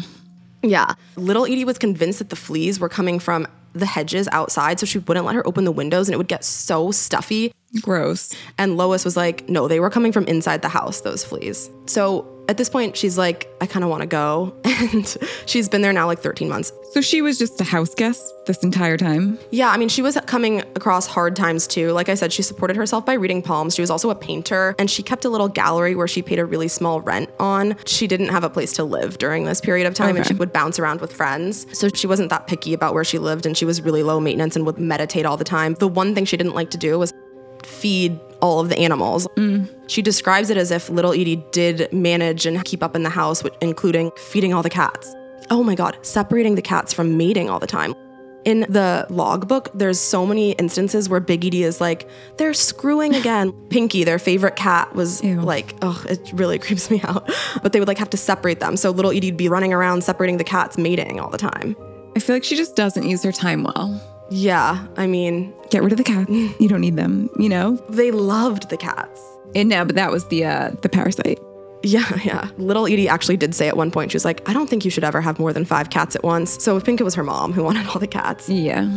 [0.63, 0.95] Yeah.
[1.17, 4.99] Little Edie was convinced that the fleas were coming from the hedges outside, so she
[4.99, 7.53] wouldn't let her open the windows and it would get so stuffy.
[7.81, 8.35] Gross.
[8.59, 11.71] And Lois was like, no, they were coming from inside the house, those fleas.
[11.87, 14.53] So at this point, she's like, I kind of want to go.
[14.81, 16.73] And she's been there now like 13 months.
[16.93, 19.39] So she was just a house guest this entire time.
[19.51, 21.93] Yeah, I mean, she was coming across hard times too.
[21.93, 23.75] Like I said, she supported herself by reading palms.
[23.75, 26.47] She was also a painter, and she kept a little gallery where she paid a
[26.47, 27.77] really small rent on.
[27.87, 30.53] She didn't have a place to live during this period of time, and she would
[30.53, 31.67] bounce around with friends.
[31.79, 34.57] So she wasn't that picky about where she lived, and she was really low maintenance
[34.57, 35.75] and would meditate all the time.
[35.75, 37.13] The one thing she didn't like to do was
[37.71, 39.29] feed all of the animals.
[39.87, 43.43] She describes it as if little Edie did manage and keep up in the house,
[43.61, 45.15] including feeding all the cats.
[45.51, 47.95] Oh my God, separating the cats from mating all the time.
[48.45, 52.09] In the logbook, there's so many instances where Big Edie is like,
[52.39, 53.53] they're screwing again.
[53.69, 55.41] Pinky, their favorite cat, was Ew.
[55.43, 57.31] like, oh, it really creeps me out.
[57.63, 58.79] But they would like have to separate them.
[58.79, 61.77] So little Edie'd be running around separating the cats, mating all the time.
[62.17, 64.01] I feel like she just doesn't use her time well.
[64.31, 66.31] Yeah, I mean, Get rid of the cats.
[66.31, 67.77] You don't need them, you know?
[67.89, 69.21] they loved the cats.
[69.55, 71.39] And no, but that was the uh the parasite.
[71.83, 72.51] Yeah, yeah.
[72.59, 74.91] Little Edie actually did say at one point, she was like, I don't think you
[74.91, 76.63] should ever have more than five cats at once.
[76.63, 78.49] So I think it was her mom who wanted all the cats.
[78.49, 78.91] Yeah.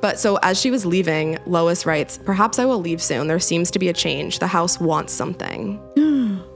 [0.00, 3.26] But so as she was leaving, Lois writes, Perhaps I will leave soon.
[3.26, 4.38] There seems to be a change.
[4.38, 5.80] The house wants something.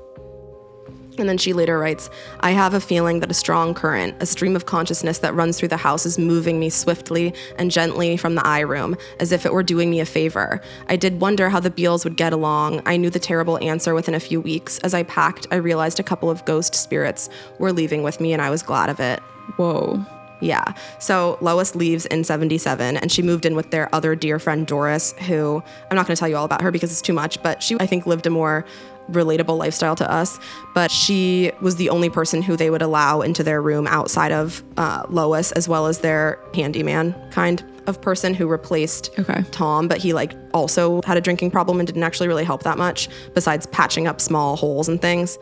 [1.18, 2.10] And then she later writes,
[2.40, 5.68] I have a feeling that a strong current, a stream of consciousness that runs through
[5.68, 9.52] the house is moving me swiftly and gently from the eye room, as if it
[9.52, 10.60] were doing me a favor.
[10.88, 12.82] I did wonder how the Beals would get along.
[12.86, 14.78] I knew the terrible answer within a few weeks.
[14.80, 18.42] As I packed, I realized a couple of ghost spirits were leaving with me, and
[18.42, 19.20] I was glad of it.
[19.56, 20.04] Whoa.
[20.41, 20.64] Yeah.
[20.99, 25.12] So Lois leaves in 77 and she moved in with their other dear friend Doris,
[25.26, 27.62] who I'm not going to tell you all about her because it's too much, but
[27.62, 28.64] she, I think, lived a more
[29.11, 30.39] relatable lifestyle to us.
[30.74, 34.62] But she was the only person who they would allow into their room outside of
[34.76, 39.43] uh, Lois, as well as their handyman kind of person who replaced Okay.
[39.51, 42.76] Tom, but he like also had a drinking problem and didn't actually really help that
[42.76, 45.39] much besides patching up small holes and things.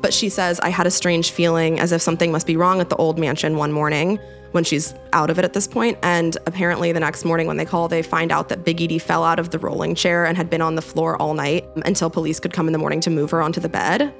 [0.00, 2.88] But she says, I had a strange feeling as if something must be wrong at
[2.88, 4.18] the old mansion one morning
[4.52, 5.98] when she's out of it at this point.
[6.02, 9.24] And apparently, the next morning when they call, they find out that Big Edie fell
[9.24, 12.38] out of the rolling chair and had been on the floor all night until police
[12.38, 14.14] could come in the morning to move her onto the bed.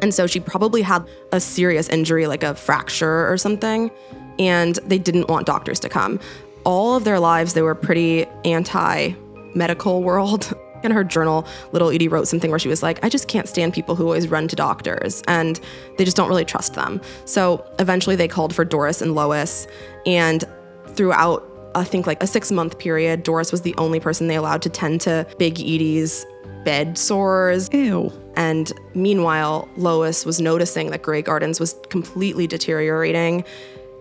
[0.00, 3.90] And so she probably had a serious injury, like a fracture or something.
[4.38, 6.18] And they didn't want doctors to come.
[6.64, 9.12] All of their lives, they were pretty anti
[9.54, 10.52] medical world.
[10.84, 13.72] In her journal, little Edie wrote something where she was like, I just can't stand
[13.72, 15.58] people who always run to doctors and
[15.96, 17.00] they just don't really trust them.
[17.24, 19.66] So eventually they called for Doris and Lois.
[20.04, 20.44] And
[20.88, 21.42] throughout,
[21.74, 24.68] I think like a six month period, Doris was the only person they allowed to
[24.68, 26.26] tend to Big Edie's
[26.64, 28.10] bed sores Ew.
[28.36, 33.44] and meanwhile, Lois was noticing that Grey Gardens was completely deteriorating.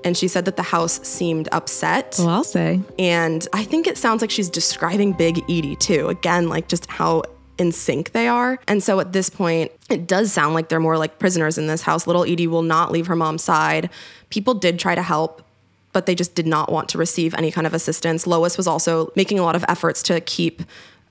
[0.03, 2.15] And she said that the house seemed upset.
[2.19, 2.81] Well, I'll say.
[2.99, 6.09] And I think it sounds like she's describing Big Edie too.
[6.09, 7.23] Again, like just how
[7.57, 8.59] in sync they are.
[8.67, 11.83] And so at this point, it does sound like they're more like prisoners in this
[11.83, 12.07] house.
[12.07, 13.89] Little Edie will not leave her mom's side.
[14.29, 15.43] People did try to help,
[15.91, 18.25] but they just did not want to receive any kind of assistance.
[18.25, 20.63] Lois was also making a lot of efforts to keep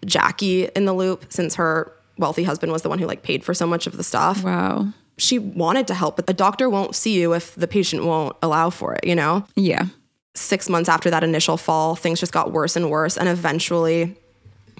[0.05, 3.55] Jackie in the loop since her wealthy husband was the one who like paid for
[3.55, 4.89] so much of the stuff Wow.
[5.23, 8.71] She wanted to help, but the doctor won't see you if the patient won't allow
[8.71, 9.47] for it, you know?
[9.55, 9.87] Yeah.
[10.35, 13.17] Six months after that initial fall, things just got worse and worse.
[13.17, 14.17] And eventually,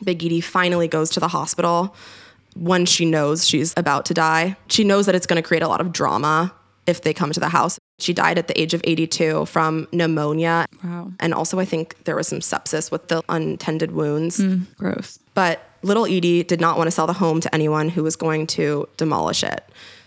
[0.03, 1.95] Big Edie finally goes to the hospital
[2.57, 4.57] when she knows she's about to die.
[4.69, 6.53] She knows that it's going to create a lot of drama
[6.87, 7.79] if they come to the house.
[8.01, 10.67] She died at the age of 82 from pneumonia.
[10.83, 11.13] Wow.
[11.21, 14.39] And also, I think there was some sepsis with the untended wounds.
[14.39, 15.21] Mm, gross.
[15.35, 18.49] But little Edie did not want to sell the home to anyone who was going
[18.49, 19.65] to demolish it.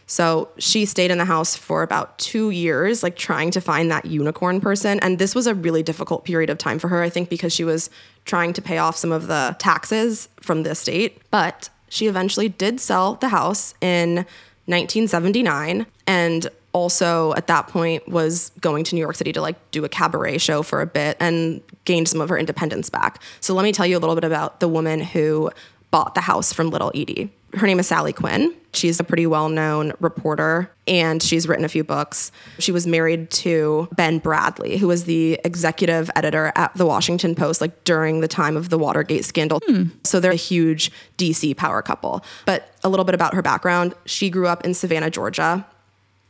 [0.08, 4.06] So she stayed in the house for about two years, like trying to find that
[4.06, 5.00] unicorn person.
[5.00, 7.64] And this was a really difficult period of time for her, I think, because she
[7.64, 7.90] was
[8.26, 11.22] trying to pay off some of the taxes from the estate.
[11.32, 14.26] But she eventually did sell the house in
[14.68, 19.86] 1979 and also at that point was going to New York City to like do
[19.86, 23.22] a cabaret show for a bit and gained some of her independence back.
[23.40, 25.52] So let me tell you a little bit about the woman who
[25.90, 27.32] bought the house from Little Edie.
[27.56, 28.54] Her name is Sally Quinn.
[28.74, 32.32] She's a pretty well-known reporter and she's written a few books.
[32.60, 37.62] She was married to Ben Bradlee, who was the executive editor at the Washington Post
[37.62, 39.62] like during the time of the Watergate scandal.
[39.66, 39.84] Hmm.
[40.04, 42.24] So they're a huge DC power couple.
[42.46, 43.94] But a little bit about her background.
[44.06, 45.66] She grew up in Savannah, Georgia.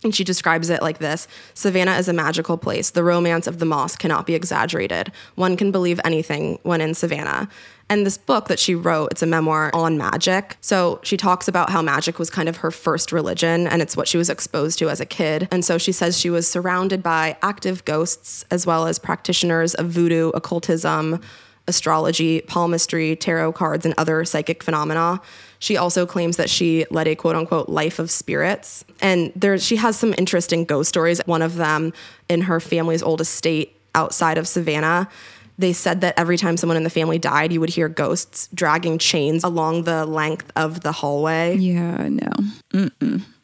[0.04, 2.92] And she describes it like this Savannah is a magical place.
[2.92, 5.12] The romance of the moss cannot be exaggerated.
[5.34, 7.50] One can believe anything when in Savannah.
[7.90, 10.58] And this book that she wrote, it's a memoir on magic.
[10.62, 14.08] So she talks about how magic was kind of her first religion and it's what
[14.08, 15.48] she was exposed to as a kid.
[15.52, 19.90] And so she says she was surrounded by active ghosts as well as practitioners of
[19.90, 21.22] voodoo, occultism,
[21.68, 25.22] astrology, palmistry, tarot cards, and other psychic phenomena.
[25.60, 28.86] She also claims that she led a quote unquote life of spirits.
[29.02, 31.22] And there she has some interesting ghost stories.
[31.26, 31.94] One of them
[32.30, 35.10] in her family's old estate outside of Savannah.
[35.58, 38.98] They said that every time someone in the family died, you would hear ghosts dragging
[38.98, 41.56] chains along the length of the hallway.
[41.56, 42.90] Yeah, no.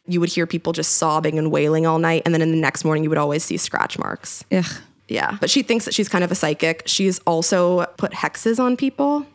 [0.07, 2.23] You would hear people just sobbing and wailing all night.
[2.25, 4.43] And then in the next morning, you would always see scratch marks.
[4.51, 4.65] Ugh.
[5.07, 5.37] Yeah.
[5.39, 6.83] But she thinks that she's kind of a psychic.
[6.85, 9.25] She's also put hexes on people.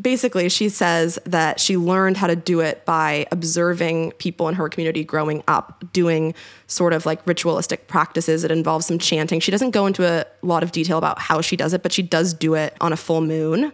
[0.00, 4.68] Basically, she says that she learned how to do it by observing people in her
[4.68, 6.34] community growing up doing
[6.66, 8.44] sort of like ritualistic practices.
[8.44, 9.40] It involves some chanting.
[9.40, 12.02] She doesn't go into a lot of detail about how she does it, but she
[12.02, 13.72] does do it on a full moon.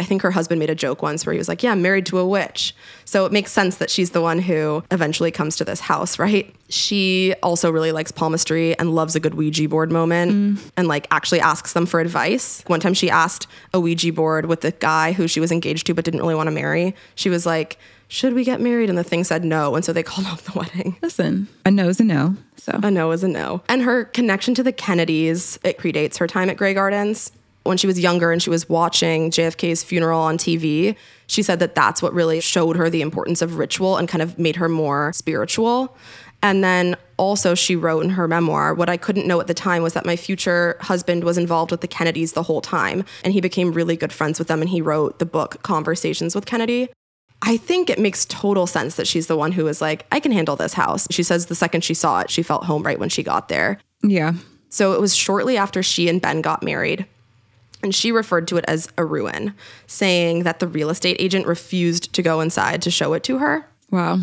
[0.00, 2.06] I think her husband made a joke once where he was like, Yeah, I'm married
[2.06, 2.74] to a witch.
[3.04, 6.52] So it makes sense that she's the one who eventually comes to this house, right?
[6.70, 10.70] She also really likes palmistry and loves a good Ouija board moment mm.
[10.76, 12.62] and like actually asks them for advice.
[12.66, 15.94] One time she asked a Ouija board with the guy who she was engaged to
[15.94, 16.94] but didn't really want to marry.
[17.14, 17.76] She was like,
[18.08, 18.88] Should we get married?
[18.88, 19.74] And the thing said no.
[19.74, 20.96] And so they called off the wedding.
[21.02, 22.36] Listen, a no is a no.
[22.60, 23.62] So A no is a no.
[23.68, 27.32] And her connection to the Kennedys, it predates her time at Grey Gardens.
[27.64, 30.96] When she was younger and she was watching JFK's funeral on TV,
[31.26, 34.38] she said that that's what really showed her the importance of ritual and kind of
[34.38, 35.96] made her more spiritual.
[36.42, 39.82] And then also, she wrote in her memoir, What I couldn't know at the time
[39.82, 43.04] was that my future husband was involved with the Kennedys the whole time.
[43.22, 44.62] And he became really good friends with them.
[44.62, 46.88] And he wrote the book Conversations with Kennedy.
[47.42, 50.32] I think it makes total sense that she's the one who was like, I can
[50.32, 51.06] handle this house.
[51.10, 53.78] She says the second she saw it, she felt home right when she got there.
[54.02, 54.34] yeah.
[54.72, 57.04] So it was shortly after she and Ben got married.
[57.82, 59.54] And she referred to it as a ruin,
[59.86, 63.66] saying that the real estate agent refused to go inside to show it to her.
[63.90, 64.18] Wow.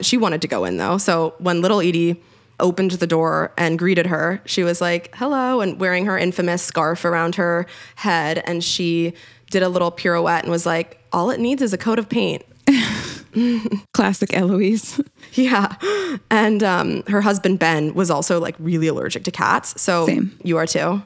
[0.00, 0.98] She wanted to go in though.
[0.98, 2.22] So when little Edie
[2.60, 7.04] opened the door and greeted her, she was like, hello, and wearing her infamous scarf
[7.04, 8.42] around her head.
[8.46, 9.12] And she
[9.50, 12.42] did a little pirouette and was like, all it needs is a coat of paint.
[13.92, 15.00] Classic Eloise.
[15.36, 15.74] Yeah.
[16.30, 19.80] And um, her husband, Ben, was also like really allergic to cats.
[19.82, 20.38] So Same.
[20.44, 21.02] you are too.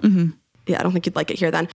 [0.66, 1.68] Yeah, I don't think you'd like it here then.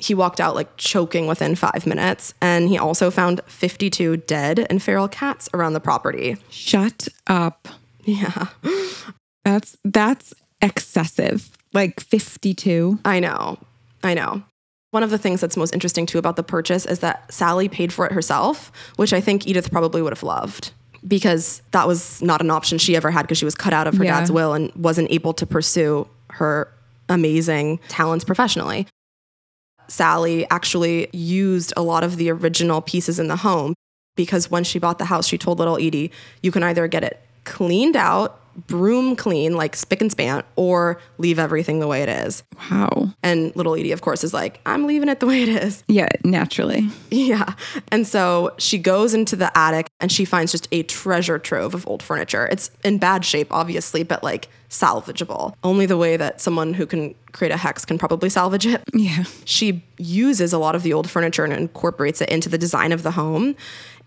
[0.00, 2.34] He walked out like choking within five minutes.
[2.40, 6.36] And he also found 52 dead and feral cats around the property.
[6.50, 7.68] Shut up.
[8.04, 8.46] Yeah.
[9.44, 11.50] That's that's excessive.
[11.72, 12.98] Like 52.
[13.04, 13.58] I know.
[14.02, 14.42] I know.
[14.90, 17.92] One of the things that's most interesting too about the purchase is that Sally paid
[17.92, 20.72] for it herself, which I think Edith probably would have loved
[21.06, 23.96] because that was not an option she ever had because she was cut out of
[23.96, 24.18] her Yeah.
[24.18, 26.72] dad's will and wasn't able to pursue her
[27.08, 28.86] amazing talents professionally.
[29.90, 33.74] Sally actually used a lot of the original pieces in the home
[34.16, 36.10] because when she bought the house, she told little Edie,
[36.42, 41.38] you can either get it cleaned out, broom clean, like spick and span, or leave
[41.38, 42.42] everything the way it is.
[42.70, 43.14] Wow.
[43.22, 45.84] And little Edie, of course, is like, I'm leaving it the way it is.
[45.88, 46.88] Yeah, naturally.
[47.10, 47.54] Yeah.
[47.90, 51.86] And so she goes into the attic and she finds just a treasure trove of
[51.86, 52.48] old furniture.
[52.50, 55.54] It's in bad shape, obviously, but like salvageable.
[55.64, 58.82] Only the way that someone who can create a hex can probably salvage it.
[58.94, 59.24] Yeah.
[59.44, 63.02] She uses a lot of the old furniture and incorporates it into the design of
[63.02, 63.56] the home.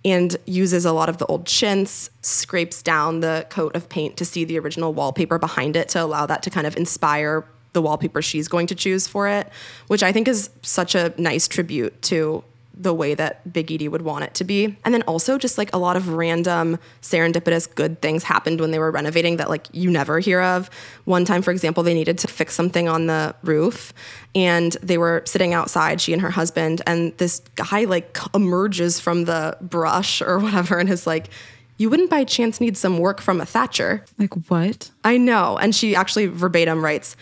[0.05, 4.25] And uses a lot of the old chintz, scrapes down the coat of paint to
[4.25, 8.21] see the original wallpaper behind it to allow that to kind of inspire the wallpaper
[8.21, 9.49] she's going to choose for it,
[9.87, 12.43] which I think is such a nice tribute to
[12.75, 14.75] the way that Big Edie would want it to be.
[14.83, 18.79] And then also just like a lot of random serendipitous good things happened when they
[18.79, 20.69] were renovating that like you never hear of.
[21.05, 23.93] One time, for example, they needed to fix something on the roof
[24.33, 29.25] and they were sitting outside, she and her husband, and this guy like emerges from
[29.25, 31.29] the brush or whatever and is like,
[31.77, 34.05] you wouldn't by chance need some work from a Thatcher.
[34.17, 34.91] Like what?
[35.03, 35.57] I know.
[35.57, 37.15] And she actually verbatim writes,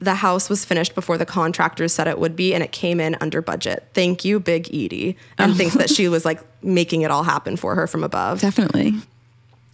[0.00, 3.16] the house was finished before the contractors said it would be, and it came in
[3.20, 3.86] under budget.
[3.92, 5.16] Thank you, Big Edie.
[5.38, 5.54] And oh.
[5.54, 8.94] thinks that she was like making it all happen for her from above, Definitely.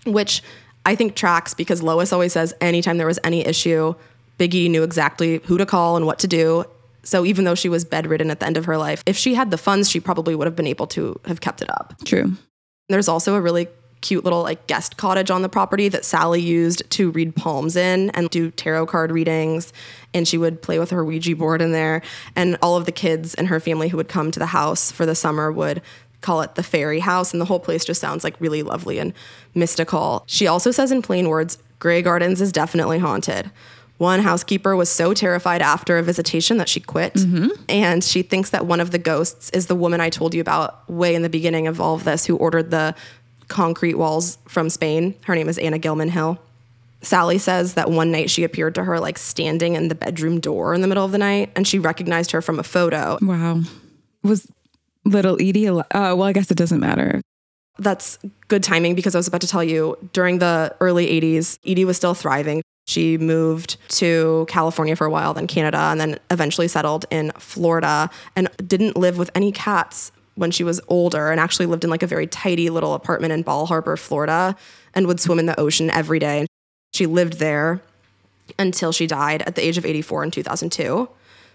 [0.04, 0.42] which
[0.84, 3.94] I think tracks because Lois always says anytime there was any issue,
[4.36, 6.64] Big Edie knew exactly who to call and what to do.
[7.04, 9.52] So even though she was bedridden at the end of her life, if she had
[9.52, 11.94] the funds, she probably would have been able to have kept it up.
[12.04, 12.32] True.
[12.88, 13.68] There's also a really
[14.00, 18.10] cute little like guest cottage on the property that Sally used to read palms in
[18.10, 19.72] and do tarot card readings.
[20.14, 22.02] And she would play with her Ouija board in there.
[22.34, 25.06] And all of the kids and her family who would come to the house for
[25.06, 25.82] the summer would
[26.20, 27.32] call it the fairy house.
[27.32, 29.12] And the whole place just sounds like really lovely and
[29.54, 30.24] mystical.
[30.26, 33.50] She also says in plain words, Grey Gardens is definitely haunted.
[33.98, 37.14] One housekeeper was so terrified after a visitation that she quit.
[37.14, 37.48] Mm-hmm.
[37.68, 40.88] And she thinks that one of the ghosts is the woman I told you about
[40.90, 42.94] way in the beginning of all of this who ordered the
[43.48, 45.14] concrete walls from Spain.
[45.24, 46.38] Her name is Anna Gilman Hill.
[47.02, 50.74] Sally says that one night she appeared to her like standing in the bedroom door
[50.74, 53.18] in the middle of the night and she recognized her from a photo.
[53.22, 53.60] Wow.
[54.22, 54.50] Was
[55.04, 55.68] little Edie?
[55.68, 57.20] Uh, well, I guess it doesn't matter.
[57.78, 58.18] That's
[58.48, 61.96] good timing because I was about to tell you during the early 80s, Edie was
[61.96, 62.62] still thriving.
[62.86, 68.08] She moved to California for a while, then Canada, and then eventually settled in Florida
[68.34, 72.02] and didn't live with any cats when she was older and actually lived in like
[72.02, 74.56] a very tidy little apartment in Bal Harbour, Florida,
[74.94, 76.46] and would swim in the ocean every day.
[76.94, 77.82] She lived there
[78.58, 81.08] until she died at the age of 84 in 2002.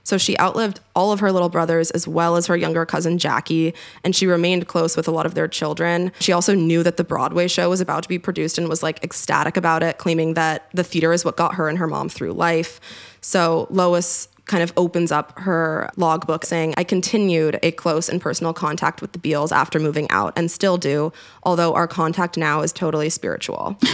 [0.04, 3.74] So she outlived all of her little brothers as well as her younger cousin Jackie,
[4.04, 6.12] and she remained close with a lot of their children.
[6.20, 9.04] She also knew that the Broadway show was about to be produced and was like
[9.04, 12.34] ecstatic about it, claiming that the theater is what got her and her mom through
[12.34, 12.80] life.
[13.22, 18.52] So Lois kind of opens up her logbook saying, I continued a close and personal
[18.52, 22.74] contact with the Beals after moving out and still do, although our contact now is
[22.74, 23.80] totally spiritual.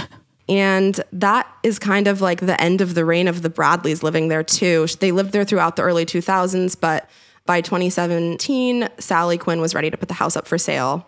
[0.49, 4.29] And that is kind of like the end of the reign of the Bradlees living
[4.29, 4.87] there too.
[5.01, 7.09] They lived there throughout the early 2000s, but
[7.45, 11.05] by 2017, Sally Quinn was ready to put the house up for sale.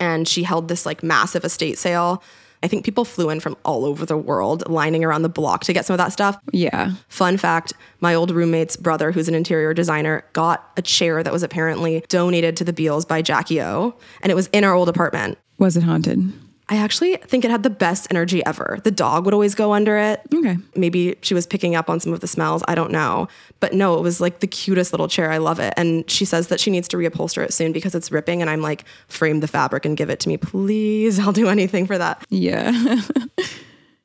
[0.00, 2.20] And she held this like massive estate sale.
[2.64, 5.72] I think people flew in from all over the world lining around the block to
[5.74, 6.38] get some of that stuff.
[6.50, 6.94] Yeah.
[7.08, 11.42] Fun fact my old roommate's brother, who's an interior designer, got a chair that was
[11.42, 15.38] apparently donated to the Beals by Jackie O, and it was in our old apartment.
[15.58, 16.32] Was it haunted?
[16.68, 18.78] I actually think it had the best energy ever.
[18.84, 20.22] The dog would always go under it.
[20.32, 20.56] Okay.
[20.74, 22.62] Maybe she was picking up on some of the smells.
[22.66, 23.28] I don't know.
[23.60, 25.30] But no, it was like the cutest little chair.
[25.30, 25.74] I love it.
[25.76, 28.40] And she says that she needs to reupholster it soon because it's ripping.
[28.40, 31.18] And I'm like, frame the fabric and give it to me, please.
[31.24, 32.24] I'll do anything for that.
[32.30, 33.00] Yeah.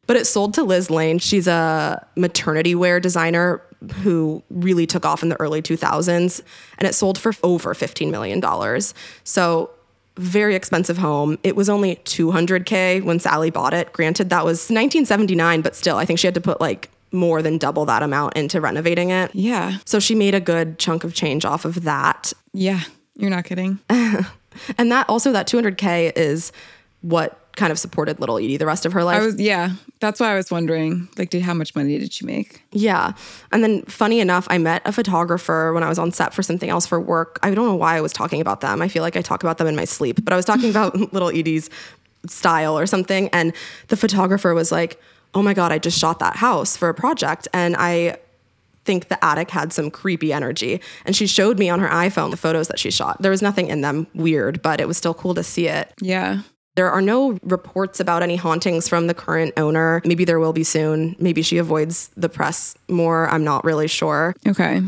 [0.09, 1.19] But it sold to Liz Lange.
[1.19, 3.61] She's a maternity wear designer
[4.01, 6.41] who really took off in the early 2000s.
[6.79, 8.41] And it sold for over $15 million.
[9.23, 9.69] So,
[10.19, 11.37] very expensive home.
[11.43, 13.91] It was only 200K when Sally bought it.
[13.93, 17.57] Granted, that was 1979, but still, I think she had to put like more than
[17.57, 19.33] double that amount into renovating it.
[19.33, 19.77] yeah.
[19.85, 22.33] So she made a good chunk of change off of that.
[22.53, 22.81] Yeah.
[23.15, 23.79] You're not kidding.
[24.77, 26.51] And that also, that 200K is
[27.01, 29.21] what kind of supported little Edie the rest of her life.
[29.21, 29.73] I was, yeah.
[29.99, 32.63] That's why I was wondering, like, did how much money did she make?
[32.71, 33.13] Yeah.
[33.51, 36.69] And then, funny enough, I met a photographer when I was on set for something
[36.69, 37.37] else for work.
[37.43, 38.81] I don't know why I was talking about them.
[38.81, 40.95] I feel like I talk about them in my sleep, but I was talking about
[41.13, 41.69] little Edie's
[42.25, 43.27] style or something.
[43.29, 43.53] And
[43.89, 44.99] the photographer was like,
[45.35, 47.47] Oh my God, I just shot that house for a project.
[47.53, 48.17] And I
[48.83, 50.81] think the attic had some creepy energy.
[51.05, 53.21] And she showed me on her iPhone the photos that she shot.
[53.21, 55.93] There was nothing in them weird, but it was still cool to see it.
[56.01, 56.41] Yeah.
[56.79, 60.01] There are no reports about any hauntings from the current owner.
[60.05, 61.13] Maybe there will be soon.
[61.19, 63.27] Maybe she avoids the press more.
[63.29, 64.33] I'm not really sure.
[64.47, 64.81] Okay.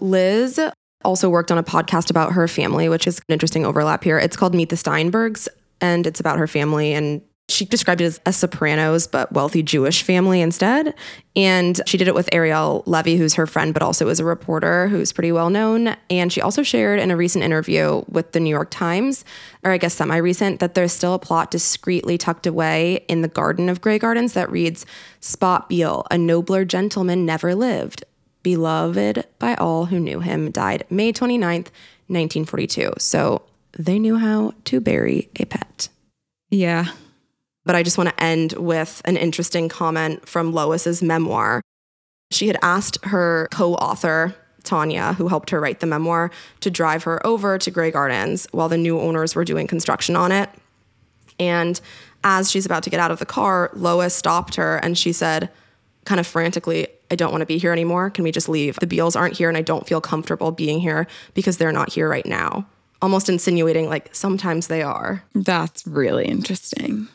[0.00, 0.60] Liz
[1.04, 4.16] also worked on a podcast about her family, which is an interesting overlap here.
[4.16, 5.48] It's called Meet the Steinbergs,
[5.80, 6.92] and it's about her family.
[6.92, 10.94] And she described it as a Sopranos, but wealthy Jewish family instead.
[11.34, 14.88] And she did it with Ariel Levy, who's her friend, but also is a reporter
[14.88, 15.96] who's pretty well known.
[16.10, 19.24] And she also shared in a recent interview with the New York Times,
[19.64, 23.28] or I guess semi recent, that there's still a plot discreetly tucked away in the
[23.28, 24.84] garden of Grey Gardens that reads
[25.20, 28.04] Spot Beale, a nobler gentleman never lived
[28.42, 31.68] beloved by all who knew him, died May 29th,
[32.08, 32.94] 1942.
[32.98, 33.42] So
[33.72, 35.88] they knew how to bury a pet.
[36.48, 36.86] Yeah.
[37.68, 41.60] But I just want to end with an interesting comment from Lois's memoir.
[42.30, 47.02] She had asked her co author, Tanya, who helped her write the memoir, to drive
[47.02, 50.48] her over to Grey Gardens while the new owners were doing construction on it.
[51.38, 51.78] And
[52.24, 55.50] as she's about to get out of the car, Lois stopped her and she said,
[56.06, 58.08] kind of frantically, I don't want to be here anymore.
[58.08, 58.76] Can we just leave?
[58.76, 62.08] The Beals aren't here and I don't feel comfortable being here because they're not here
[62.08, 62.66] right now.
[63.02, 65.22] Almost insinuating, like, sometimes they are.
[65.34, 67.08] That's really interesting.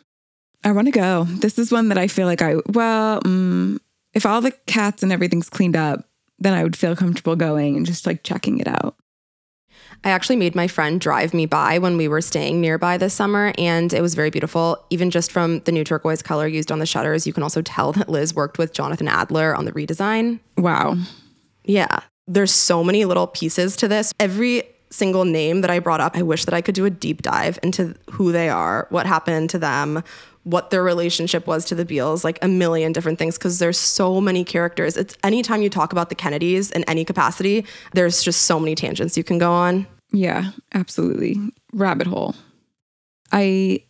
[0.64, 1.26] I want to go.
[1.26, 3.80] This is one that I feel like I, well, mm,
[4.14, 6.07] if all the cats and everything's cleaned up,
[6.39, 8.95] then I would feel comfortable going and just like checking it out.
[10.03, 13.53] I actually made my friend drive me by when we were staying nearby this summer,
[13.57, 14.84] and it was very beautiful.
[14.89, 17.93] Even just from the new turquoise color used on the shutters, you can also tell
[17.93, 20.39] that Liz worked with Jonathan Adler on the redesign.
[20.57, 20.97] Wow.
[21.64, 24.14] Yeah, there's so many little pieces to this.
[24.20, 27.22] Every single name that I brought up, I wish that I could do a deep
[27.22, 30.03] dive into who they are, what happened to them,
[30.43, 34.19] what their relationship was to the Beals, like a million different things, because there's so
[34.19, 34.97] many characters.
[34.97, 39.17] It's anytime you talk about the Kennedys in any capacity, there's just so many tangents
[39.17, 39.87] you can go on.
[40.11, 41.37] Yeah, absolutely.
[41.73, 42.35] Rabbit hole.
[43.31, 43.83] I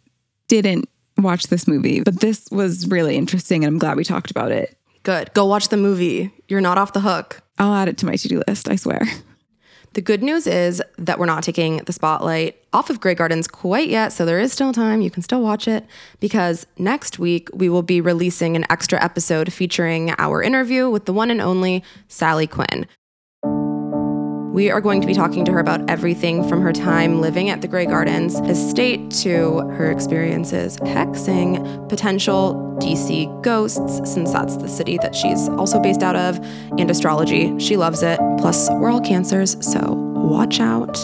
[0.47, 0.87] didn't
[1.17, 4.77] watch this movie, but this was really interesting and I'm glad we talked about it.
[5.03, 5.33] Good.
[5.33, 6.31] Go watch the movie.
[6.47, 7.41] You're not off the hook.
[7.59, 9.01] I'll add it to my to do list, I swear.
[9.93, 13.89] The good news is that we're not taking the spotlight off of Grey Gardens quite
[13.89, 15.01] yet, so there is still time.
[15.01, 15.85] You can still watch it
[16.19, 21.13] because next week we will be releasing an extra episode featuring our interview with the
[21.13, 22.87] one and only Sally Quinn.
[24.53, 27.61] We are going to be talking to her about everything from her time living at
[27.61, 34.99] the Grey Gardens estate to her experiences hexing, potential DC ghosts, since that's the city
[34.99, 36.37] that she's also based out of,
[36.77, 37.57] and astrology.
[37.57, 38.19] She loves it.
[38.37, 40.99] Plus, we're all cancers, so watch out.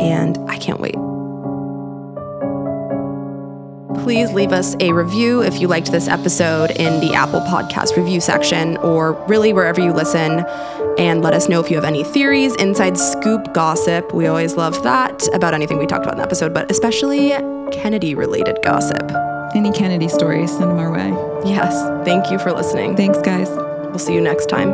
[0.00, 0.94] And I can't wait.
[4.02, 8.20] Please leave us a review if you liked this episode in the Apple Podcast review
[8.20, 10.44] section or really wherever you listen.
[10.98, 14.14] And let us know if you have any theories, inside scoop gossip.
[14.14, 17.30] We always love that about anything we talked about in the episode, but especially
[17.72, 19.10] Kennedy related gossip.
[19.54, 21.08] Any Kennedy stories, send them our way.
[21.48, 21.74] Yes.
[22.04, 22.96] Thank you for listening.
[22.96, 23.48] Thanks, guys.
[23.50, 24.70] We'll see you next time.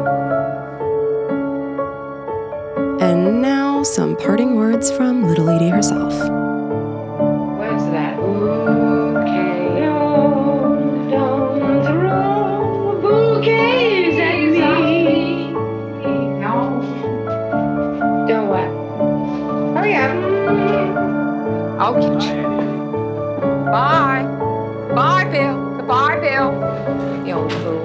[3.00, 6.41] And now, some parting words from Little Edie herself.
[21.82, 22.42] Okay.
[23.72, 24.22] Bye.
[24.94, 25.76] Bye, Bill.
[25.78, 27.26] Goodbye, Bill.
[27.26, 27.82] You old fool.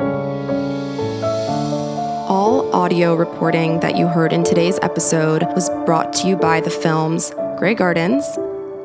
[2.30, 6.70] All audio reporting that you heard in today's episode was brought to you by the
[6.70, 8.24] films Grey Gardens,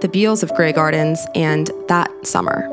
[0.01, 2.72] The Beals of Grey Gardens, and That Summer.